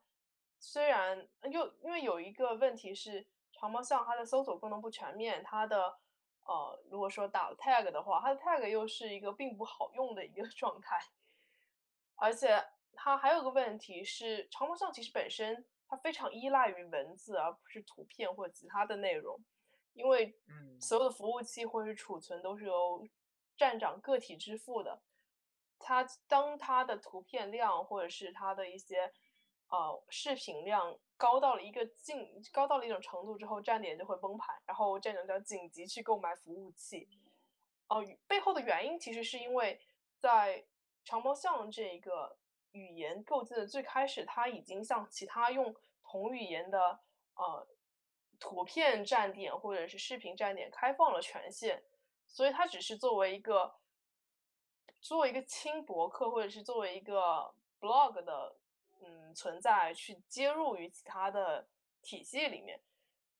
[0.60, 5.98] 虽然又因为有一个问题是长毛象它的搜索功能不全面，它的
[6.46, 11.00] 呃如果说打 tag 的话，它的 tag 又是一个并不好用的一个 状态，
[12.16, 12.62] 而且
[12.94, 19.40] 它还有个问题是长毛象其实本身它非常依赖于文字而不是图片或其他的内容。
[20.00, 20.34] 因为
[20.80, 23.06] 所有的服务器或者是储存都是由
[23.58, 25.02] 站长个体支付的，
[25.78, 29.12] 它当它的图片量或者是它的一些
[29.68, 37.10] 呃视频量高到了一个境高到了一种程度之后，站点就会崩盘，然后站长就要紧急去购买服务器。
[37.90, 39.78] 哦，背后的原因其实是因为
[40.18, 40.66] 在
[41.04, 42.38] 长毛象这个
[42.72, 47.02] 语言构建的最开始，它已经向其他用同语言的
[47.36, 47.68] 呃。
[48.40, 51.84] 图片站点或者是视频站点开放了权限，
[52.26, 53.76] 所以它只是作为一个
[55.02, 58.56] 作为一个轻博客或者是作为一个 blog 的
[59.02, 61.68] 嗯存在去接入于其他的
[62.02, 62.80] 体系里面。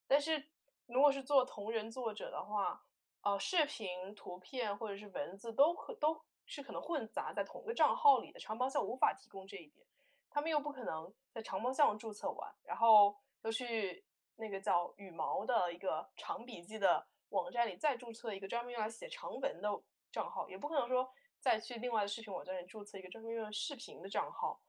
[0.06, 0.50] 但是
[0.86, 2.84] 如果是做同人作者的话，
[3.22, 8.40] 呃，视频、图片或者是文字都可都是可能混杂在同个账号里的。
[8.40, 9.86] 长毛象无法提供这一点，
[10.30, 14.04] 他们又不可能在长毛象注册完，然后又去。
[14.40, 19.70] 那个叫羽毛的一个长笔记的网站里再注册一个专门用来写长文的
[20.12, 24.62] 账号，也不可能说再去另外的视频网站里注册一个专门用来视频的账号。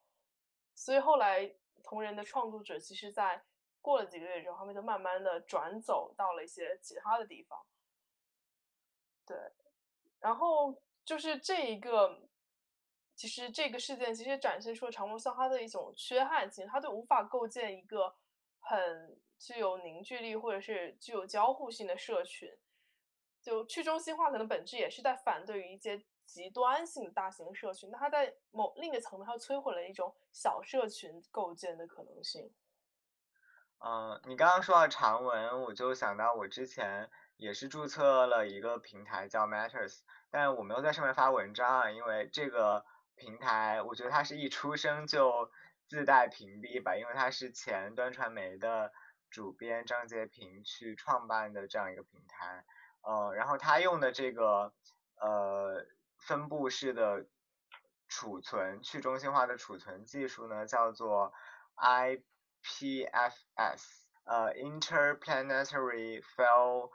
[0.74, 3.42] 所以后来同人的创作者其实，在
[3.80, 7.64] 过了几个月之后，他们就慢慢的转走到了一些其他的地方。
[9.24, 9.36] 对，
[10.18, 12.28] 然后就是这一个，
[13.14, 18.16] 其实这个事件其实展现出了长毛象它的一种缺憾性，它就无法构建一个
[18.58, 22.49] 很具有凝聚力或者是具有交互性的社群。
[23.43, 32.53] 就去中心化可能本质也是在反对于一些极端性的大型社群，那它在某另一个层面，它摧毁了一种小社群构建的可能性。
[33.78, 42.84] 嗯，你刚刚说到长文，我就想到我之前也是注册了一个平台叫 Matters，但我没有在上面发文章啊，因为这个
[43.14, 45.51] 平台我觉得它是一出生就
[45.88, 48.93] 自带屏蔽吧，因为它是前端传媒的
[49.31, 52.64] 主编张杰平去创办的这样一个平台，
[53.03, 54.74] 呃，然后他用的这个
[55.16, 55.87] 呃
[56.18, 57.26] 分布式的
[58.09, 61.33] 储存去中心化的储存技术呢，叫做
[61.74, 62.22] I。
[62.62, 63.83] PFS，
[64.24, 66.91] 呃，Interplanetary File，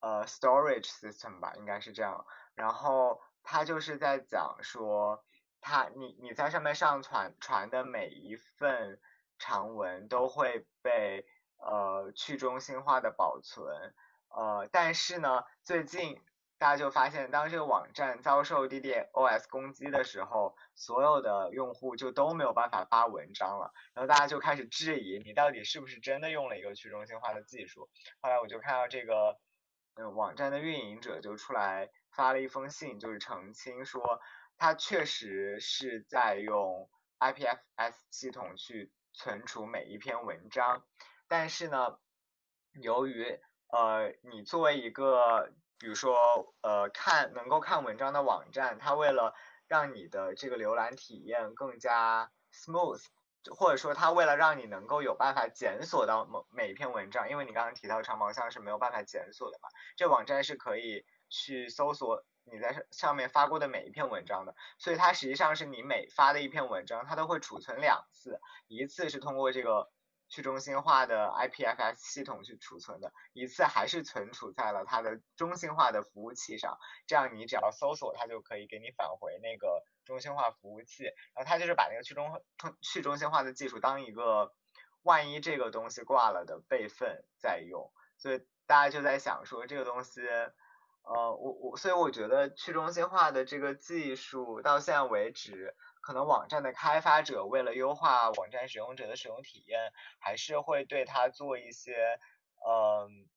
[0.00, 2.26] 呃，Storage System 吧，应该是这样。
[2.56, 5.24] 然后它就是在讲说，
[5.60, 9.00] 它你你在上面上传传的每一份
[9.38, 13.94] 长文都会被呃去中心化的保存，
[14.28, 16.20] 呃，但是呢，最近。
[16.60, 23.72] 大家就发现，当这个网站遭受 DDoS 攻击的时候，所有的用户就都没有办法发文章了。
[23.94, 27.88] 然后大家就开始质疑，你到底是不是真的用了一个去中心化的技术？
[28.20, 29.38] 后来我就看到这个，
[29.94, 34.20] 嗯，网站的运营者就出来发了一封信，就是澄清说，
[34.56, 36.90] 他确实是在用
[37.20, 40.84] IPFS 系统去存储每一篇文章，
[41.28, 41.98] 但是呢，
[42.80, 43.38] 由于
[43.70, 49.34] 呃，你作为一个比如说，呃，看能够看文章的网站，它为了
[49.66, 53.04] 让你的这个浏览体验更加 smooth，
[53.54, 69.90] 或者说它为了让你能够有办法检索到某每一篇文章，因为你刚刚提到长毛象是没有办法检索的嘛，这网站是可以去搜索你在上面发过的每一篇文章的，所以它实际上是你每发的一篇文章，它都会储存两次，一次是通过这个。
[70.28, 82.42] 去中心化的 IPFS 系统去储存的一次还是存储在了它的中心化的服务器上，这样你只要搜索它就可以给你返回那个中心化服务器，然后它就是把那个去中
[82.82, 84.52] 去中心化的技术当一个
[85.02, 90.20] 万一这个东西挂了的备份在用，所以大家就在想说这个东西，
[91.02, 95.74] 呃，我我所以我觉得去中心化的这个技术到现在为止。
[96.00, 102.18] 可能网站的开发者为了优化网站使用者的使用体验，还是会对它做一些，
[102.66, 103.28] 嗯，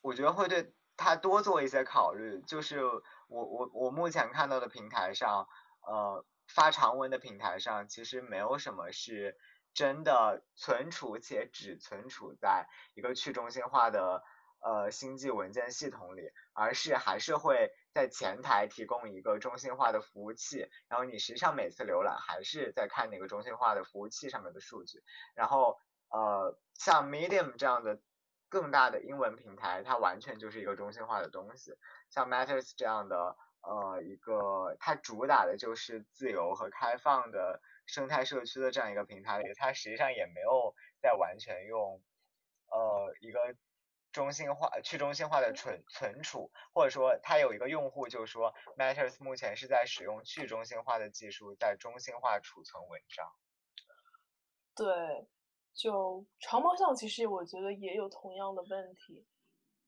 [0.00, 2.42] 我觉得会对它多做一些考虑。
[2.46, 5.48] 就是我我我目前看到的平台上，
[5.86, 9.36] 呃，发长文的平台上，其实没有什么是
[9.74, 14.22] 真的存储且只存储在一个去中心化的。
[14.60, 25.02] 呃，星际文件系统里，而是还是会在前台提供一个中心化的服务器，然后你实际上每次浏览还是在看那个中心化的服务器上面的数据。
[25.34, 27.98] 然后呃，像 Medium 这样的
[28.48, 31.72] 更大的英文平台，它完全就是一个中心化的东西。
[32.08, 40.72] 像 Matters 这样的呃一个，它主打的就是自由和开放的生态社区的这样一个平台，它实际上也没有
[41.02, 42.00] 在完全用
[42.70, 43.40] 呃一个。
[44.10, 53.30] 中心化、去中心化的存存储，或者说它有一个用户就说，Matters 目前是在使用去中心化的技术在中心化储存文章。
[54.74, 55.28] 对，
[55.74, 59.26] 就长毛象其实我觉得也有同样的问题。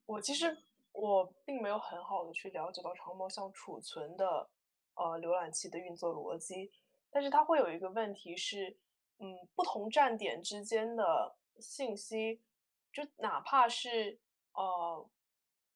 [0.05, 0.57] 我其实
[0.93, 4.51] 我并没有很好的去了解到长毛象储存的
[4.95, 6.71] 呃浏览器的运作逻辑，
[7.11, 8.77] 但是它会有一个问题是，
[9.18, 12.41] 嗯，不同站点之间的信息。
[12.93, 14.18] 就哪怕是
[14.53, 15.09] 呃，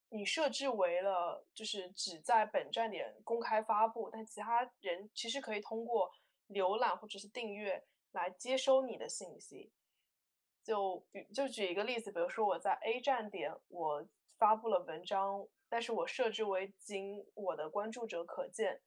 [0.08, 6.10] 你设置为了就是只在本站点公开发布，但其他人其实可以通过
[6.48, 9.72] 浏览或者是订阅来接收你的信息。
[10.62, 14.06] 就比就举一个例子，比如说我在 A 站点我
[14.38, 18.80] 发布了文章，但是我设置为仅我的关注者可见。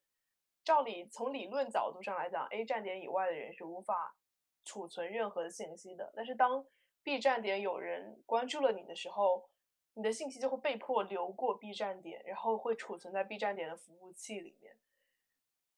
[0.64, 4.16] 照理从理论角度上来讲，A 站点以外的人是无法
[4.64, 6.12] 储存任何的信息的。
[6.16, 6.66] 但是当
[7.02, 9.48] B 站点有人关注了你的时候，
[9.94, 14.76] 你的信息就会被迫流过 B 站点，然后会储存在 B 站点的服务器里面。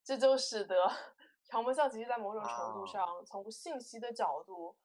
[0.03, 0.91] 这就使得
[1.45, 4.75] 长门校其实，在某种程度上，从信息的角度，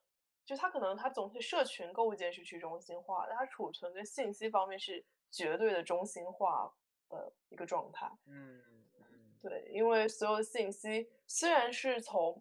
[0.44, 6.72] 就它可能它总体社群构建是去中心化，但它储存跟信息方面是绝对的中心化
[7.08, 8.10] 的一个状态。
[8.26, 8.62] 嗯
[8.98, 12.40] 嗯，对，因为所有的信息虽然是从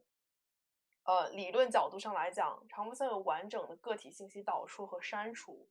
[1.06, 5.68] 呃理论角度上来讲，长波箱有完整的个体信息导出和删除，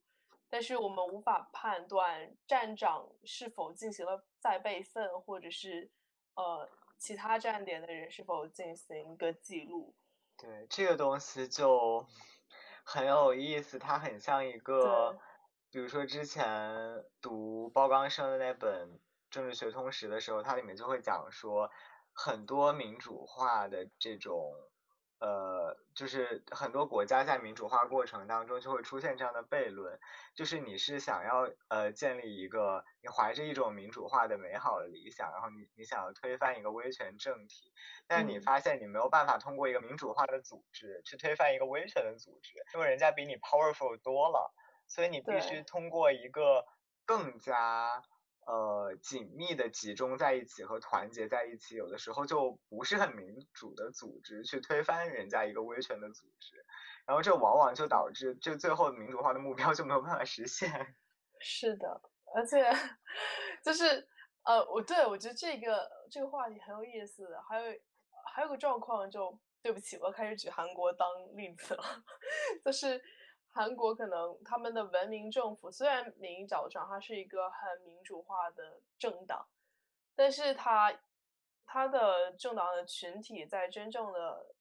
[0.49, 5.91] 但是我们无法判断站长是否进行了再备份，或者是
[6.35, 6.69] 呃
[6.99, 9.95] 其他站点的人是否进行一个记录。
[10.37, 12.07] 对，这个东西就
[12.83, 15.17] 很有意思，它很像一个，
[15.71, 18.99] 比如说之前读包钢生的那本。
[19.31, 21.69] 政治学通识的时候，它里面就会讲说，
[22.13, 24.55] 很多民主化的这种，
[25.21, 29.99] 呃，就是很多国家在民主化过程当中就会出现这样的悖论，
[30.35, 37.73] 就是你是想要呃建立一个，你怀着一种民主化的美好的理想，然后你你想要推翻一个威权政体，
[38.07, 44.53] 但是你发现你没有办法通过一个民主化的组织去推翻一个威权的组织，因为人家比你 powerful 多了，
[44.87, 46.67] 所以你必须通过一个
[47.07, 48.03] 更加。
[48.47, 56.65] 呃，紧密的集中在一起和团结在一起，有的时候就不是很民主的组织去推翻人家一个威权的组织，
[57.07, 60.97] 然后这往往就导致就最后民主化的目标就没有办法实现。
[61.41, 62.03] 是的，
[62.35, 62.71] 而且
[63.65, 64.07] 就是
[64.45, 67.27] 呃，我对我觉得这个这个话题很有意思。
[67.49, 67.73] 还有
[68.35, 71.83] 还有个状况，就对不起，我开始举韩国当例子了，
[72.63, 73.01] 就是。
[73.55, 79.47] 韩国可能他们的文明政府虽然名义上它是一个很民主化的政党，
[80.17, 80.93] 但是它
[81.65, 84.53] 它的政党的群体在真正的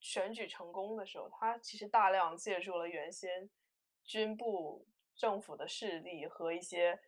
[0.00, 3.48] 选举成功的时候，它其实大量借助了原先
[4.04, 7.00] 军部政府的势力和一些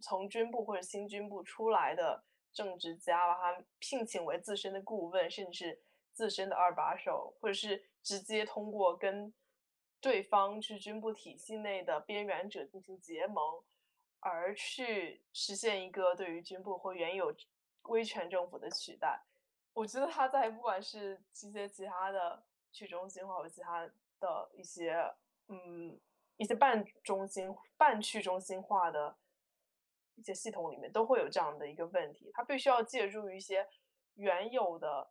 [0.00, 2.22] 从军部或者新军部出来的
[2.52, 5.82] 政治家，把他聘请为自身的顾问，甚至
[6.12, 9.34] 自身的二把手，或者是直接通过跟。
[10.00, 13.62] 对方去军部体系内的边缘者进行结盟，
[14.20, 17.34] 而去实现一个对于军部或原有
[17.84, 19.22] 威权政府的取代。
[19.72, 22.42] 我觉得他在不管是一些其他的
[22.72, 23.88] 去中心化或其他
[24.20, 25.14] 的一些
[25.48, 25.98] 嗯
[26.36, 29.16] 一些半中心半去中心化的
[30.14, 32.30] 一些系统里面，都会有这样的一个问题。
[32.32, 33.68] 他必须要借助于一些
[34.14, 35.10] 原有的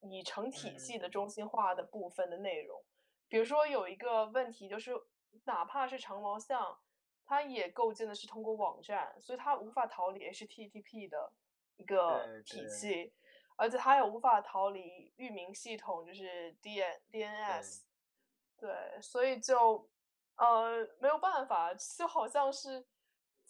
[0.00, 2.82] 已成体系的中心化的部分的内容。
[3.28, 4.92] 比如说有一个问题，就是
[5.44, 6.78] 哪怕是长毛象，
[7.24, 11.32] 它也构建的是通过网站，所以它无法逃离 HTTP 的
[11.76, 13.12] 一个体系，
[13.56, 17.82] 而且它也无法逃离域名系统，就是 D DNS。
[18.56, 19.88] 对，所以就
[20.36, 22.84] 呃没有办法，就好像是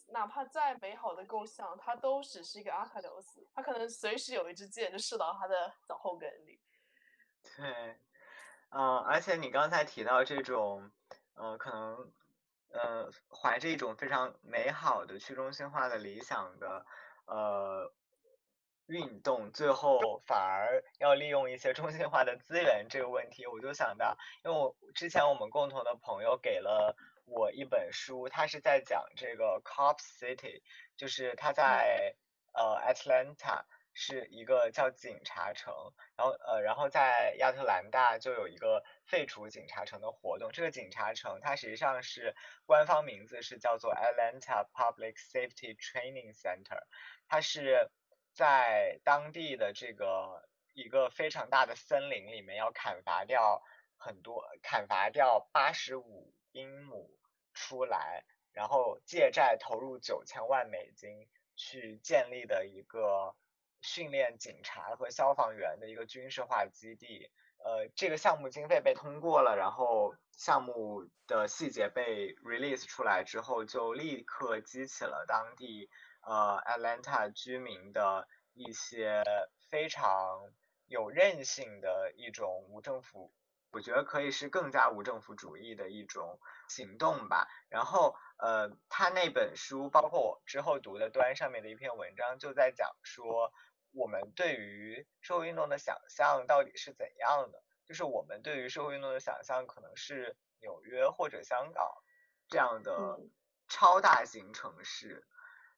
[0.09, 6.61] 哪怕再美好的构想，它都只是一个阿卡琉斯，它可能随时有一支箭就射到它的脚后跟里。
[7.57, 8.01] 对。
[8.71, 10.91] 嗯，而且你刚才提到这种，
[11.35, 12.13] 呃，可能，
[12.71, 16.85] 呃，怀着一种非常美好的去中心化的理想的，
[17.25, 17.91] 呃，
[18.87, 26.95] 运动，最后反而要利用一些中心化的资源这个问题，我就想到，因为我之前我们共同的朋友给了
[27.25, 30.61] 我一本书，他是在讲这个 Cop City，
[30.99, 32.15] 就是他在
[32.53, 33.65] 呃 Atlanta。
[34.01, 35.75] 是一个叫警察城，
[36.17, 40.53] 然后呃，然后在亚特兰大就有一个废除警察城的活动。
[40.53, 46.81] 这个警察城它实际上是官方名字是叫做 Atlanta Public Safety Training Center，
[47.27, 47.91] 它是
[48.33, 53.61] 在当地的这个一个非常大的森林里面要砍伐掉
[53.97, 57.19] 很多，砍伐掉八十五英亩
[57.53, 58.23] 出来，
[58.53, 63.35] 然后借债投入九千万美金去建立的一个。
[63.81, 67.31] 训练警察和消防员的一个军事化基地，
[67.65, 75.89] 呃，这个项目经费被通过了，然后项目的细节被 release 出来之后，就立刻激起了当地
[76.23, 79.23] 呃 Atlanta 居民的一些
[79.71, 80.41] 非常
[80.87, 83.33] 有韧性的一种无政府，
[83.71, 87.47] 我觉得可以是更加无政府主义的一种行动吧。
[87.69, 93.53] 然后呃，他那本书，包括我之后读的端上面的一篇文章，就在讲说。
[93.93, 97.63] 我们对于社会运动的想象到底是怎样的？
[97.87, 101.87] 就是我们对于社会运动的想象，可能是纽约或者香港
[102.49, 103.19] 这样的
[103.67, 105.27] 超大型城市，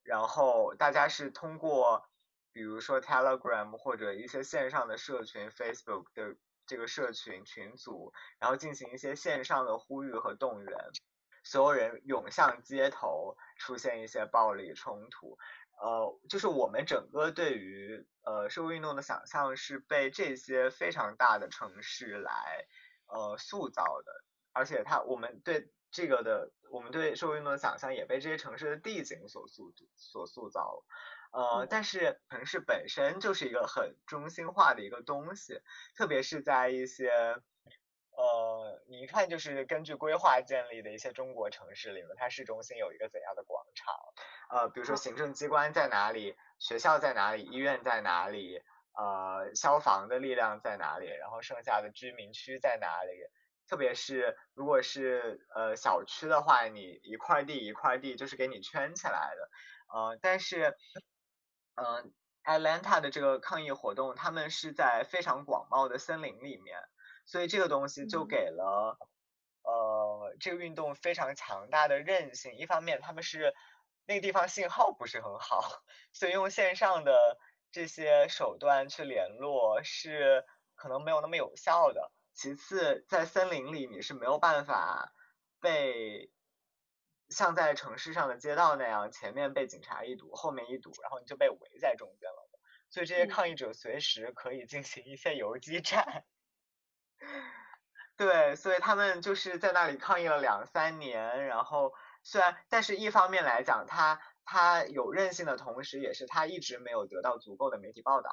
[0.03, 2.05] 然后大家是通过，
[2.51, 6.35] 比如说 Telegram 或者一些线上的社群，Facebook 的
[6.65, 10.77] 这个社群群组，然后进行一些线上的呼吁和动员，
[11.43, 15.37] 所有人涌向街头，出现一些暴力冲突。
[15.81, 22.67] 呃，就是我们整个对于呃社会运动的想象是被这些非常大的城市来
[23.07, 24.11] 呃塑造的，
[24.53, 30.85] 而且它我们对这个的我们对社会运动的想象也被这些城市的地景所塑所塑造了。
[31.31, 35.61] 呃，但是城市本身就是一个很中心化的一个东西，
[35.95, 37.09] 特别是在一些
[38.21, 43.95] 呃，你一看就是根据规划建立的一些中国城市里面，它市中心有一个怎样的广场？
[44.51, 48.61] 呃，比如说行政机关在哪里，学校在哪里，医院在哪里，
[48.93, 53.11] 呃，消防的力量在哪里，然后剩下的居民区在哪里？
[53.67, 59.49] 特别是如果是呃小区的话，你一块地一块地就是给你圈起来的，
[59.93, 60.77] 呃，但是。
[61.73, 62.13] 嗯
[62.43, 66.77] ，Atlanta 的这个抗议活动，他们是在非常广袤的森林里面，
[67.25, 68.97] 所以这个东西就给了
[69.63, 72.55] 呃这个运动非常强大的韧性。
[72.55, 73.53] 一方面，他们是
[74.05, 75.61] 那个地方信号不是很好，
[76.13, 77.37] 所以用线上的
[77.71, 80.45] 这些手段去联络是
[80.75, 82.11] 可能没有那么有效的。
[82.33, 85.13] 其次，在森林里你是没有办法
[85.59, 86.31] 被。
[87.29, 92.49] 像在城市上的街道那样，前面被警察一堵，后面一堵，然后你就被围在中间了。
[92.89, 96.25] 所以这些抗议者随时可以进行一些游击战。
[98.17, 101.45] 对，所以他们就是在那里抗议了两三年。
[101.45, 101.93] 然后
[102.23, 108.29] 虽然，但是一方面来讲，他他有韧性的同时，也是他一直没有得到足够的媒体报道。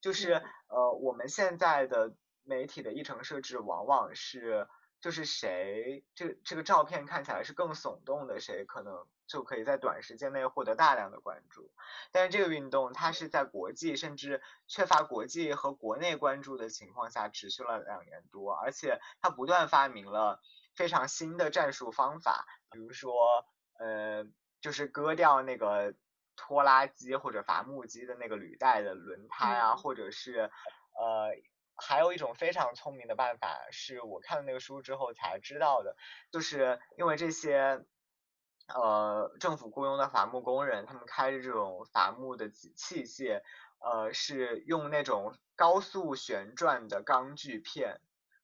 [0.00, 2.14] 就是呃，我们现在的
[2.44, 4.68] 媒体的议程设置往往是。
[4.98, 11.72] 就是谁，这这个照片看起来是更耸动的，谁可能就可以在短时间内获得大量的关注。
[12.12, 20.40] 但是这个运动它是在国际甚至缺乏国际和国内关注的情况下持续了两年多，而且它不断发明了
[20.74, 23.12] 非常新的战术方法，比如说，
[23.78, 24.24] 呃，
[24.60, 25.94] 就是割掉那个
[26.36, 30.50] 拖拉机或者伐木机的那个履带的轮胎啊，或者是，
[30.98, 31.30] 呃。
[31.78, 35.94] 还有一种非常聪明的办法，是我看了那个书之后才知道的，
[36.32, 37.84] 就是因为这些，
[38.68, 43.42] 呃，政府雇佣的伐木工人，他们开着这种伐木的器械，
[43.78, 48.00] 呃，是用那种高速旋转的钢锯片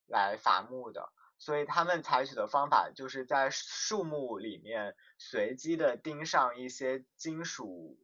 [0.07, 7.99] 来伐木的，所以他们采取的方法就是在树木里面随机的钉上一些金属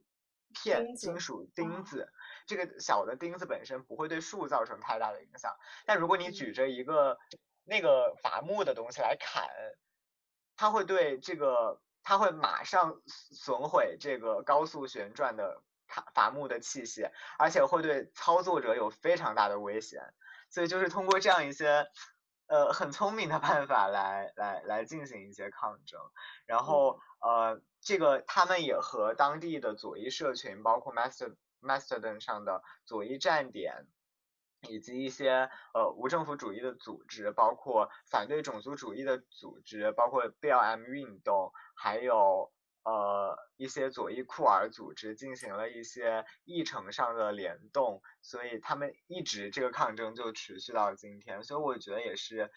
[0.53, 2.13] 片、金属钉子。
[2.47, 5.55] 这个小的钉子本身不会对树造成太大的影响，
[5.87, 7.19] 但如果你举着一个
[7.65, 9.47] 那个伐木的东西来砍，
[10.57, 20.15] 它会对这个，它会马上损毁这个高速旋转的伐伐木的器械，而且会对操作者有非常大的危险。
[20.49, 21.87] 所以就是通过这样一些
[22.47, 26.01] 呃很聪明的办法来来来进行一些抗争，
[26.47, 31.37] 然后呃这个他们也和当地的左翼社群，包括 Master。
[31.61, 33.89] Mastodon 上的左翼站点，
[34.69, 42.51] 以及一些呃无政府主义的组织，包括反对种族主义的组织，包括 BLM 运动，还有
[42.85, 52.51] 呃一些左翼酷儿组织，进行了一些议程上的联动，所以他们一直这个抗争就持续到今天，所以我觉得也是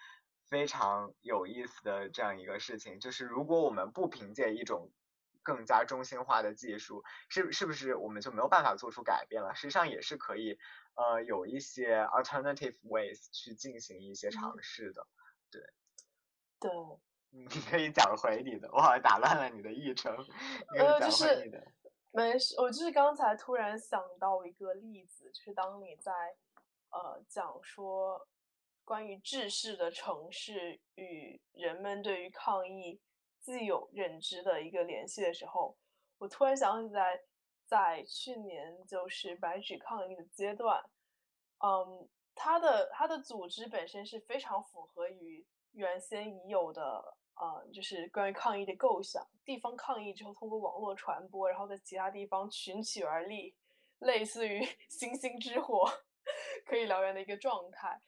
[0.48, 4.92] 非常有意思的这样一个事情，就是如果我们不凭借一种
[5.44, 9.56] 更加中心化的技术，是是不是我们就没有办法做出改变了？
[9.56, 10.58] 实际上也是可以，
[10.96, 15.08] 呃，有一些 alternative ways 去进行一些尝试的。
[15.50, 15.62] 对，
[16.60, 16.72] 对，
[17.32, 20.16] 你可以讲回你的，我好像打乱了你的议程。
[20.78, 21.52] 呃，就是
[22.12, 26.12] 没事，我就是刚才突然想到一个例子，就是当你在
[26.92, 28.28] 呃讲说
[28.84, 33.02] 关于制式的城市与人们对于抗议。
[33.42, 35.76] 既有认知的一个联系的时候，
[36.20, 37.20] 我突然想起来，
[37.66, 40.80] 在去年就是白纸抗议的阶段，
[41.58, 49.28] 嗯，它的它的组织本身是非常符合于原先已有的，呃，就是关于抗议的构想。
[49.44, 53.56] 地方抗议之后通过网络传播，然后在其他地方群起而立，
[54.00, 55.92] 类似于 星星之火
[56.66, 58.00] 可以燎原的一个状态。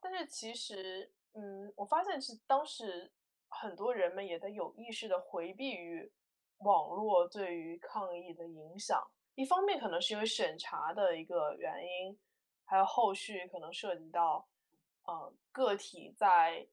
[0.00, 3.12] 但是其实，嗯，我发现是当时。
[3.60, 6.10] 很多人们也在有意识的回避于
[6.58, 9.00] 网络对于抗议的影响。
[9.34, 12.18] 一方面可能是因为审查的一个原因，
[12.64, 14.46] 还有后续可能涉及到，
[15.04, 16.66] 呃，个体在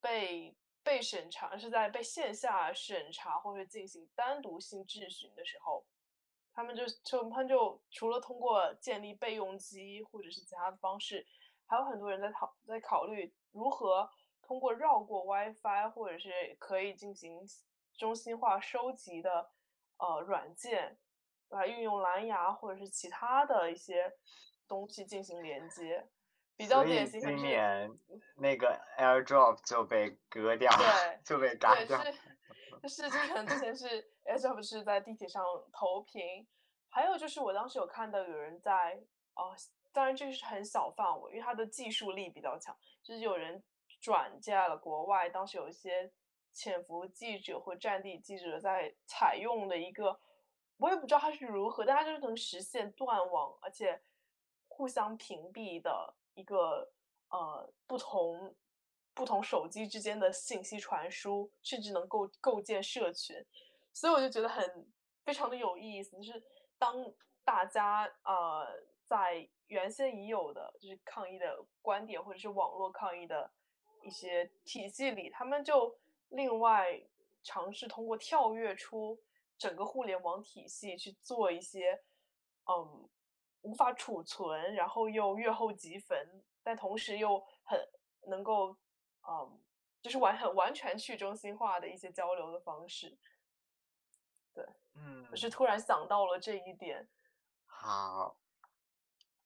[0.00, 5.84] 被被审查是在被线下审查或者进行单独性质询的时候，
[6.52, 11.26] 他们就就他就除了通过建立备用机或者是其他的方式，
[11.66, 14.08] 还有很多人在讨在考虑如何。
[14.48, 17.38] 通过绕过 WiFi 或者是可以进行
[17.98, 19.50] 中心化收集的
[19.98, 20.98] 呃软件，
[21.50, 24.10] 来运用蓝牙或者是其他的一些
[24.66, 26.08] 东西进行连接，
[26.56, 27.20] 比较典型。
[27.20, 27.90] 今年
[28.36, 32.02] 那个 AirDrop 就被割掉，对，就被割掉。
[32.02, 32.14] 是，
[32.80, 36.48] 就是可能之前是 AirDrop 是在地铁上投屏，
[36.88, 38.98] 还有就是我当时有看到有人在
[39.34, 39.54] 哦，
[39.92, 43.62] 当然这个是很小范围，因为它的技术力比较强，就是有人
[44.00, 46.12] 转嫁了国外，当时有一些
[46.52, 50.20] 潜伏记者或战地记者在采用的一个。
[50.80, 54.00] 我也不知道它是如何，但它就是能实现断网，而且
[54.68, 56.88] 互相屏蔽的一个
[57.30, 58.54] 呃不同
[59.12, 63.44] 不同手机之间的信息传输，甚至能够构建社群，
[63.92, 64.88] 所以我就觉得很
[65.24, 66.16] 非常的有意思。
[66.18, 66.40] 就是
[66.78, 66.94] 当
[67.44, 68.64] 大家呃
[69.04, 73.50] 在原先已有的就是抗议的观点，或者是网络抗议的
[74.08, 75.96] 一些体系里，他们就
[76.30, 77.00] 另外
[77.44, 79.22] 尝试通过跳跃出。
[79.60, 82.00] 整个互联网体系去做一些，
[82.66, 83.10] 嗯，
[83.62, 86.16] 无法储存，然后又月后即焚，
[86.62, 87.76] 但同时又很
[88.28, 88.76] 能够，
[89.28, 89.60] 嗯，
[90.00, 93.18] 就是完很完全去中心化的一些交流的方式。
[94.54, 97.08] 对，嗯，我是突然想到了这一点。
[97.66, 98.36] 好，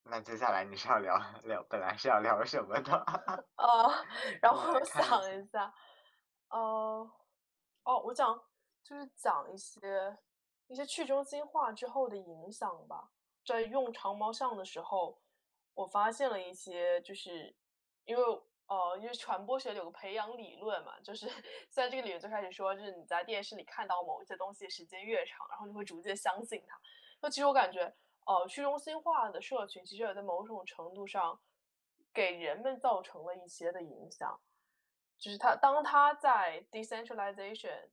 [0.04, 2.94] 那接下来你是要聊聊，本来是要聊什么的？
[3.56, 4.04] 啊，
[4.42, 5.72] 然 后我想一下，
[6.48, 7.10] 呃，
[7.84, 8.42] 哦，我讲。
[8.84, 10.18] 就是讲一些
[10.66, 13.12] 一些去中心化之后的影响吧。
[13.46, 15.22] 在用长毛象的时候，
[15.72, 17.54] 我发现了一些，就是
[18.04, 18.22] 因为
[18.66, 21.30] 呃，因为传播学有个培养理论嘛，就是
[21.70, 26.76] 在这个理论最开始说，就是你在电视里看到某一些东西时间越长，然后你会逐渐相信它。
[27.20, 27.94] 那其实我感觉，
[28.24, 31.40] 呃，去中心化的社群其实也在某种程度上
[32.12, 34.40] 给人们造成了一些的影响，
[35.18, 37.88] 就是他当他在 decentralization。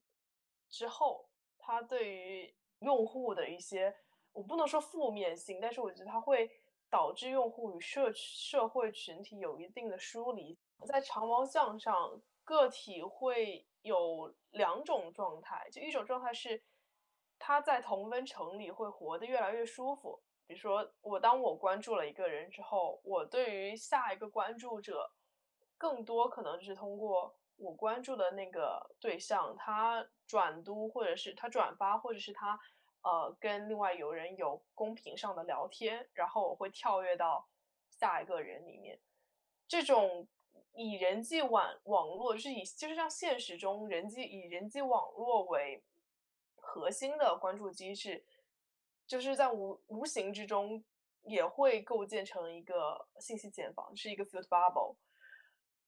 [0.71, 1.27] 之后，
[1.57, 3.97] 他对于用户的一些，
[4.34, 6.47] 我不能说负面性，但是我觉得它会
[6.91, 10.55] 导致用户与社社会群体有一定的疏离。
[10.86, 16.61] 在长毛象上，个体会有两种状态，就一种状态是
[17.39, 20.21] 他在同温层里会活得越来越舒服。
[20.45, 25.09] 比如说，我当我关注了一个人之后，我对于下一个关注者，
[25.77, 27.35] 更多可能是通过。
[27.61, 32.57] 我关注的那个对象，他转读或者是他转发，或者是他
[33.01, 37.49] 呃跟另外有人有公屏上的聊天，然后我会跳跃到
[37.89, 38.97] 下一个人里面。
[39.67, 40.25] 这种
[40.71, 45.83] 以人际网网络，是以就是像现实中人际以人际网络为
[46.70, 48.24] 核心的关注机制，
[49.05, 50.84] 就是在无无形之中
[51.24, 54.95] 也会构建成一个信息茧房，是一个 filter bubble。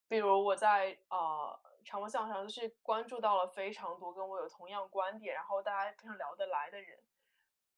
[0.07, 6.99] 比如我在呃长毛象上，就是关注到了非常多跟我有同样观点，然后大家非常聊得来的人。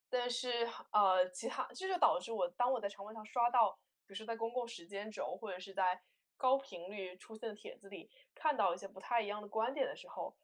[0.09, 3.71] 但是呃，其他这就导致我当我在长毛上刷到，
[4.05, 6.01] 比如说在公共时间轴或者是在
[6.37, 10.35] 高频率出现的帖子里看到一些不太一样的观点的时候，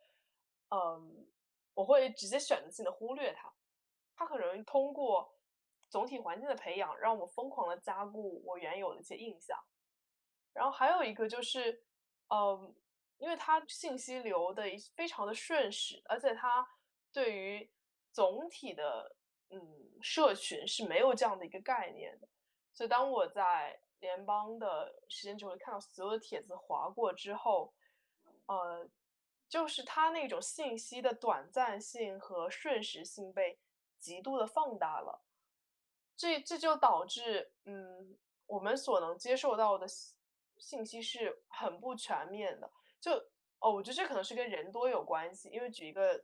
[0.69, 1.27] 嗯，
[1.79, 3.49] 我会直接选择性的忽略它。
[4.13, 5.33] 它很容易通过
[5.89, 9.57] 总体环境的培养，让我疯狂的加固我原有的一些印象。
[10.51, 11.85] 然后还有一个就是，
[12.27, 12.75] 嗯，
[13.17, 14.63] 因为它信息流的
[14.93, 16.67] 非常的瞬时，而且它
[17.13, 17.71] 对于
[18.11, 19.15] 总体的
[19.49, 19.57] 嗯
[20.01, 22.27] 社群是没有这样的一个概念的。
[22.73, 27.73] 所以当我在联邦的时间轴里看到所有的帖子划过之后，
[28.47, 28.85] 呃，
[29.49, 33.59] 就是它那种信息的短暂性和瞬时性被
[33.99, 35.25] 极度的放大了。
[36.15, 39.85] 这这就导致嗯，我们所能接受到的。
[40.61, 42.69] 信息是很不全面的，
[42.99, 43.13] 就
[43.59, 45.47] 哦，我觉得这可能是跟人多有关系。
[45.47, 46.21] 因为举一个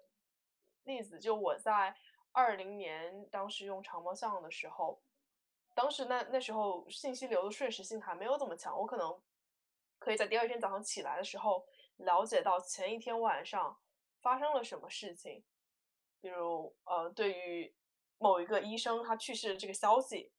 [0.84, 1.96] 例子，就我在
[2.34, 5.02] 二零年当时用长毛象的时候，
[5.74, 9.18] 当时那那时候信息流的瞬时性还没有这么强，我可能
[10.00, 11.66] 可以在第二天早上起来的时候
[11.98, 13.78] 了解到前一天晚上
[14.22, 15.44] 发生了什么事情，
[16.22, 17.76] 比如呃，对于
[18.18, 20.32] 某一个医生他去世的这个消息，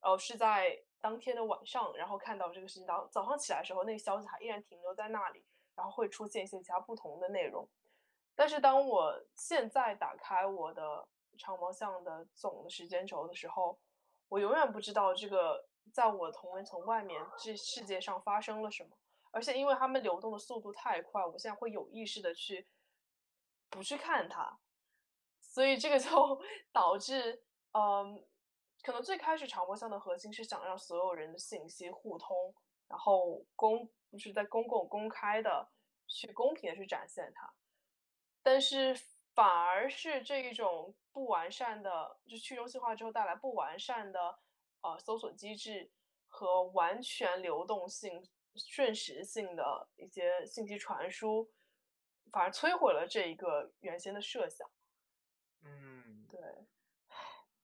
[0.00, 0.82] 呃，是在。
[1.02, 5.42] 当天的晚上，然后看到这个事情，早早上起来的时候，那个消息还依然停留在那里，
[5.74, 7.66] 然后会出现一些其他不同的内容。
[8.34, 11.08] 但是当我现在打开我的
[11.38, 13.80] 长毛象的总的时间轴的时候，
[14.28, 18.90] 我永远不知道这个在我同温层外面这世界上发生了什么。
[19.30, 22.68] 而且因为他们流动的速度太快，我现在会有意识的去
[23.68, 24.58] 不去看它，
[25.40, 26.40] 所以这个就
[26.72, 28.26] 导致，嗯。
[28.82, 32.54] 可能最开始长波项的核心是想让所有人的信息互通，
[32.88, 35.70] 然后公就是在公共公开的
[36.06, 37.52] 去公平的去展现它，
[38.42, 38.98] 但是
[39.34, 44.38] 反而是这一种不完善的，就去中心化之后带来不完善的
[44.80, 45.92] 呃搜索机制
[46.26, 48.26] 和完全流动性、
[48.56, 51.50] 瞬时性的一些信息传输，
[52.32, 54.68] 反而摧毁了这一个原先的设想。
[55.62, 56.40] 嗯，对，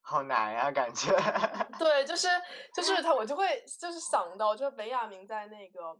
[0.00, 1.10] 好难呀，感觉。
[1.78, 2.28] 对，就是
[2.74, 5.98] 就是他， 我就会就是想到，就是本雅明在那个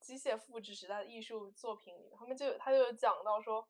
[0.00, 3.68] 机械复制时代的艺术作品里面，他们就他就有讲到说，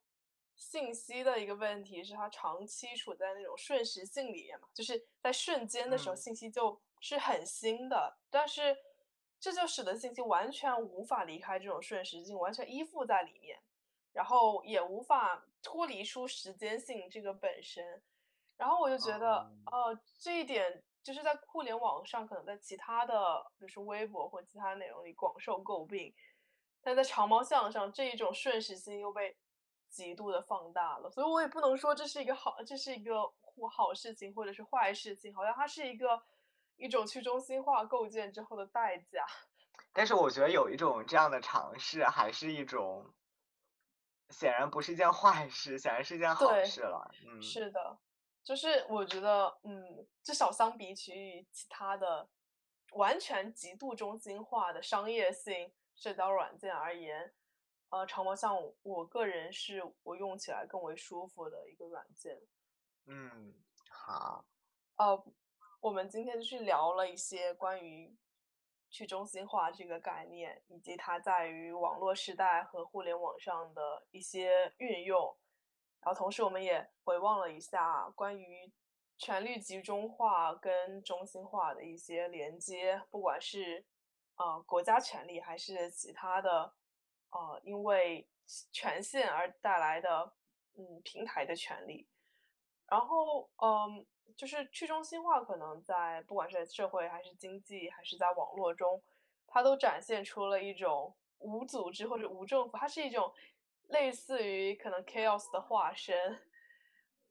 [0.57, 8.77] 信息的一个问题是它长期处在那种瞬时性里面嘛，就是在瞬间的时候，嗯信息就是很新的，但是
[9.41, 13.59] 这就使得信息完全无法离开这种瞬时性，完全依附在里面，
[14.13, 18.03] 然后也无法脱离出时间性这个本身。
[18.59, 19.39] 然后我就觉得，
[19.73, 26.15] 哦呃，这一点就是在互联网上，可能在其他的，比如说微博或其他内容里广受诟病，
[26.83, 29.35] 但在长毛象上，这一种瞬时性又被
[29.89, 31.11] 极度的放大了。
[31.11, 36.23] 所以我也不能说这是一个好，这是一个或好事情或者是坏事情，好像它是一个
[36.81, 39.25] 一种去中心化构建之后的代价。
[39.93, 43.13] 但是我觉得有一种这样的尝试，还是一种，
[44.31, 47.11] 显然不是一件坏事，显然是一件好事了。
[47.27, 47.99] 嗯，是的，
[48.43, 52.29] 就是我觉得，嗯，至少相比起于其他的
[52.93, 57.35] 完全极度中心化的商业性社交软件而言，
[57.91, 62.41] 呃，长毛像我个人是我用起来更为舒服的一个软件。
[63.07, 63.55] 嗯，
[63.89, 64.45] 好，
[64.97, 65.25] 呃，
[65.81, 68.15] 我们今天就去聊了一些关于
[68.91, 75.37] 去中心化这个概念，以及它在于网络时代和互联网上的一些运用。
[76.01, 78.71] 然后同时，我们也回望了一下关于
[79.17, 83.85] 权力集中化跟中心化的一些连接，不管是
[84.37, 86.75] 呃国家权力，还是其他的
[87.31, 88.29] 呃因为
[88.71, 90.33] 权限而带来的
[90.75, 92.07] 嗯平台的权利。
[92.87, 94.05] 然后，嗯，
[94.37, 99.03] 就是去中心化，可能在不管是在社会还是经济，还是在网络中，
[99.47, 103.33] 它都展现出了一种无组织或者无政府，它是一种
[103.89, 106.41] 类似于可能 chaos 的化身，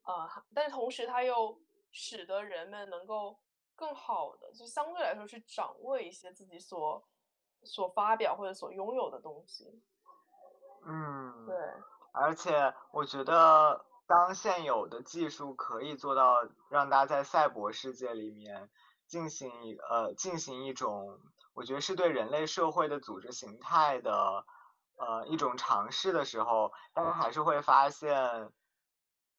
[0.03, 1.59] 呃，但是同时它又
[1.91, 3.39] 使得人们能够
[3.75, 7.03] 更好的，就相对来说去掌握一些自己所
[7.63, 9.81] 所发表或者所拥有的东西。
[10.85, 11.55] 嗯，对，
[12.11, 18.71] 而且我觉得，当现有的技术可以做到让大家在赛博世界里面
[19.05, 21.19] 进行一呃进行一种，
[21.53, 24.43] 我觉得是对人类社会的组织形态的
[24.97, 28.49] 呃一种尝试的时候，大家还是会发现，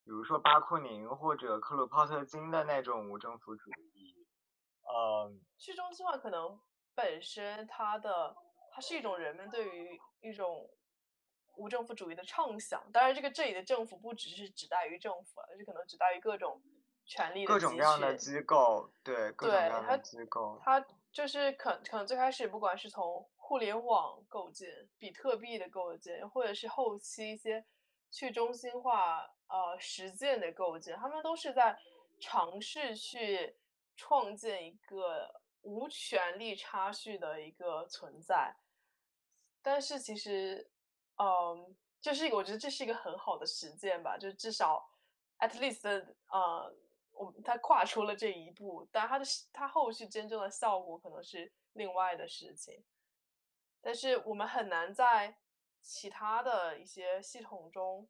[0.04, 4.14] 比如说巴库宁或者克鲁泡特金的那种无政府主义，
[4.84, 6.60] 嗯、去中心化可能
[6.94, 8.36] 本身它的
[8.72, 10.70] 它是一种人们对于一种
[11.60, 12.90] 无政府主义的畅想。
[12.90, 16.60] 当然，这个这里的政府不只是指代于政府而是可能指代于各种
[17.04, 27.64] 权力的各种各样的机构，对各种各样的机构，它就是可可能最开始不管是从互联网构建、比特币的构建，或者是后期一些
[28.10, 31.76] 去中心化呃实践的构建，他们都是在
[32.20, 33.56] 尝试去
[33.96, 38.54] 创建一个无权力差序的一个存在。
[39.62, 40.70] 但是其实，
[41.20, 44.88] 嗯，这是一个我觉得这是一个很好的实践吧，就至少
[45.38, 45.86] at least
[46.28, 46.74] 呃，
[47.12, 52.82] 我他跨出了这一步，但他的他后续真正的效果可能是另外的事情。
[53.82, 55.36] 但是我们很难在
[55.82, 58.08] 其他的一些系统中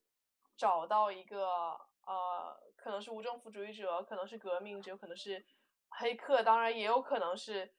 [0.57, 5.45] 找到一个呃，可能是无政府主义者，可能是革命者，可能是
[5.89, 7.73] 黑客，当然也有可能是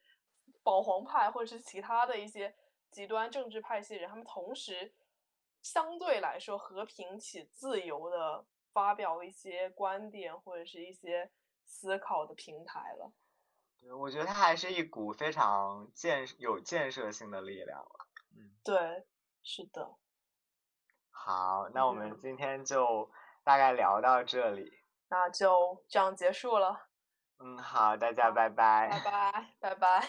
[0.61, 2.53] 保皇派或者是其他的一些
[2.91, 4.93] 极端政治派系人，他们同时
[5.61, 11.31] 相对来说和平且自由的发表一些观点或者是一些
[11.63, 13.11] 思考的平台了。
[13.79, 18.07] 对，我觉得它还是一股非常建有建设性的力量了。
[18.35, 19.05] 嗯，对，
[19.43, 19.95] 是的，
[21.09, 23.11] 好，那我们嗯今天就
[23.43, 24.71] 大概聊到这里。
[25.09, 26.87] 那就这样结束了，
[27.39, 28.89] 嗯，好，大家好拜拜。
[28.89, 30.07] 拜拜，拜拜。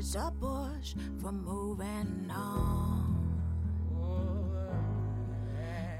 [0.00, 3.04] It's a push for moving on.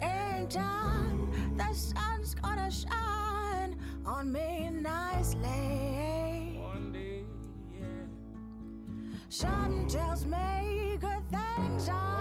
[0.01, 3.77] In time, the sun's gonna shine
[4.07, 6.61] on me nicely.
[6.63, 7.25] one day,
[7.75, 8.07] yeah.
[9.29, 12.20] Something tells me good things are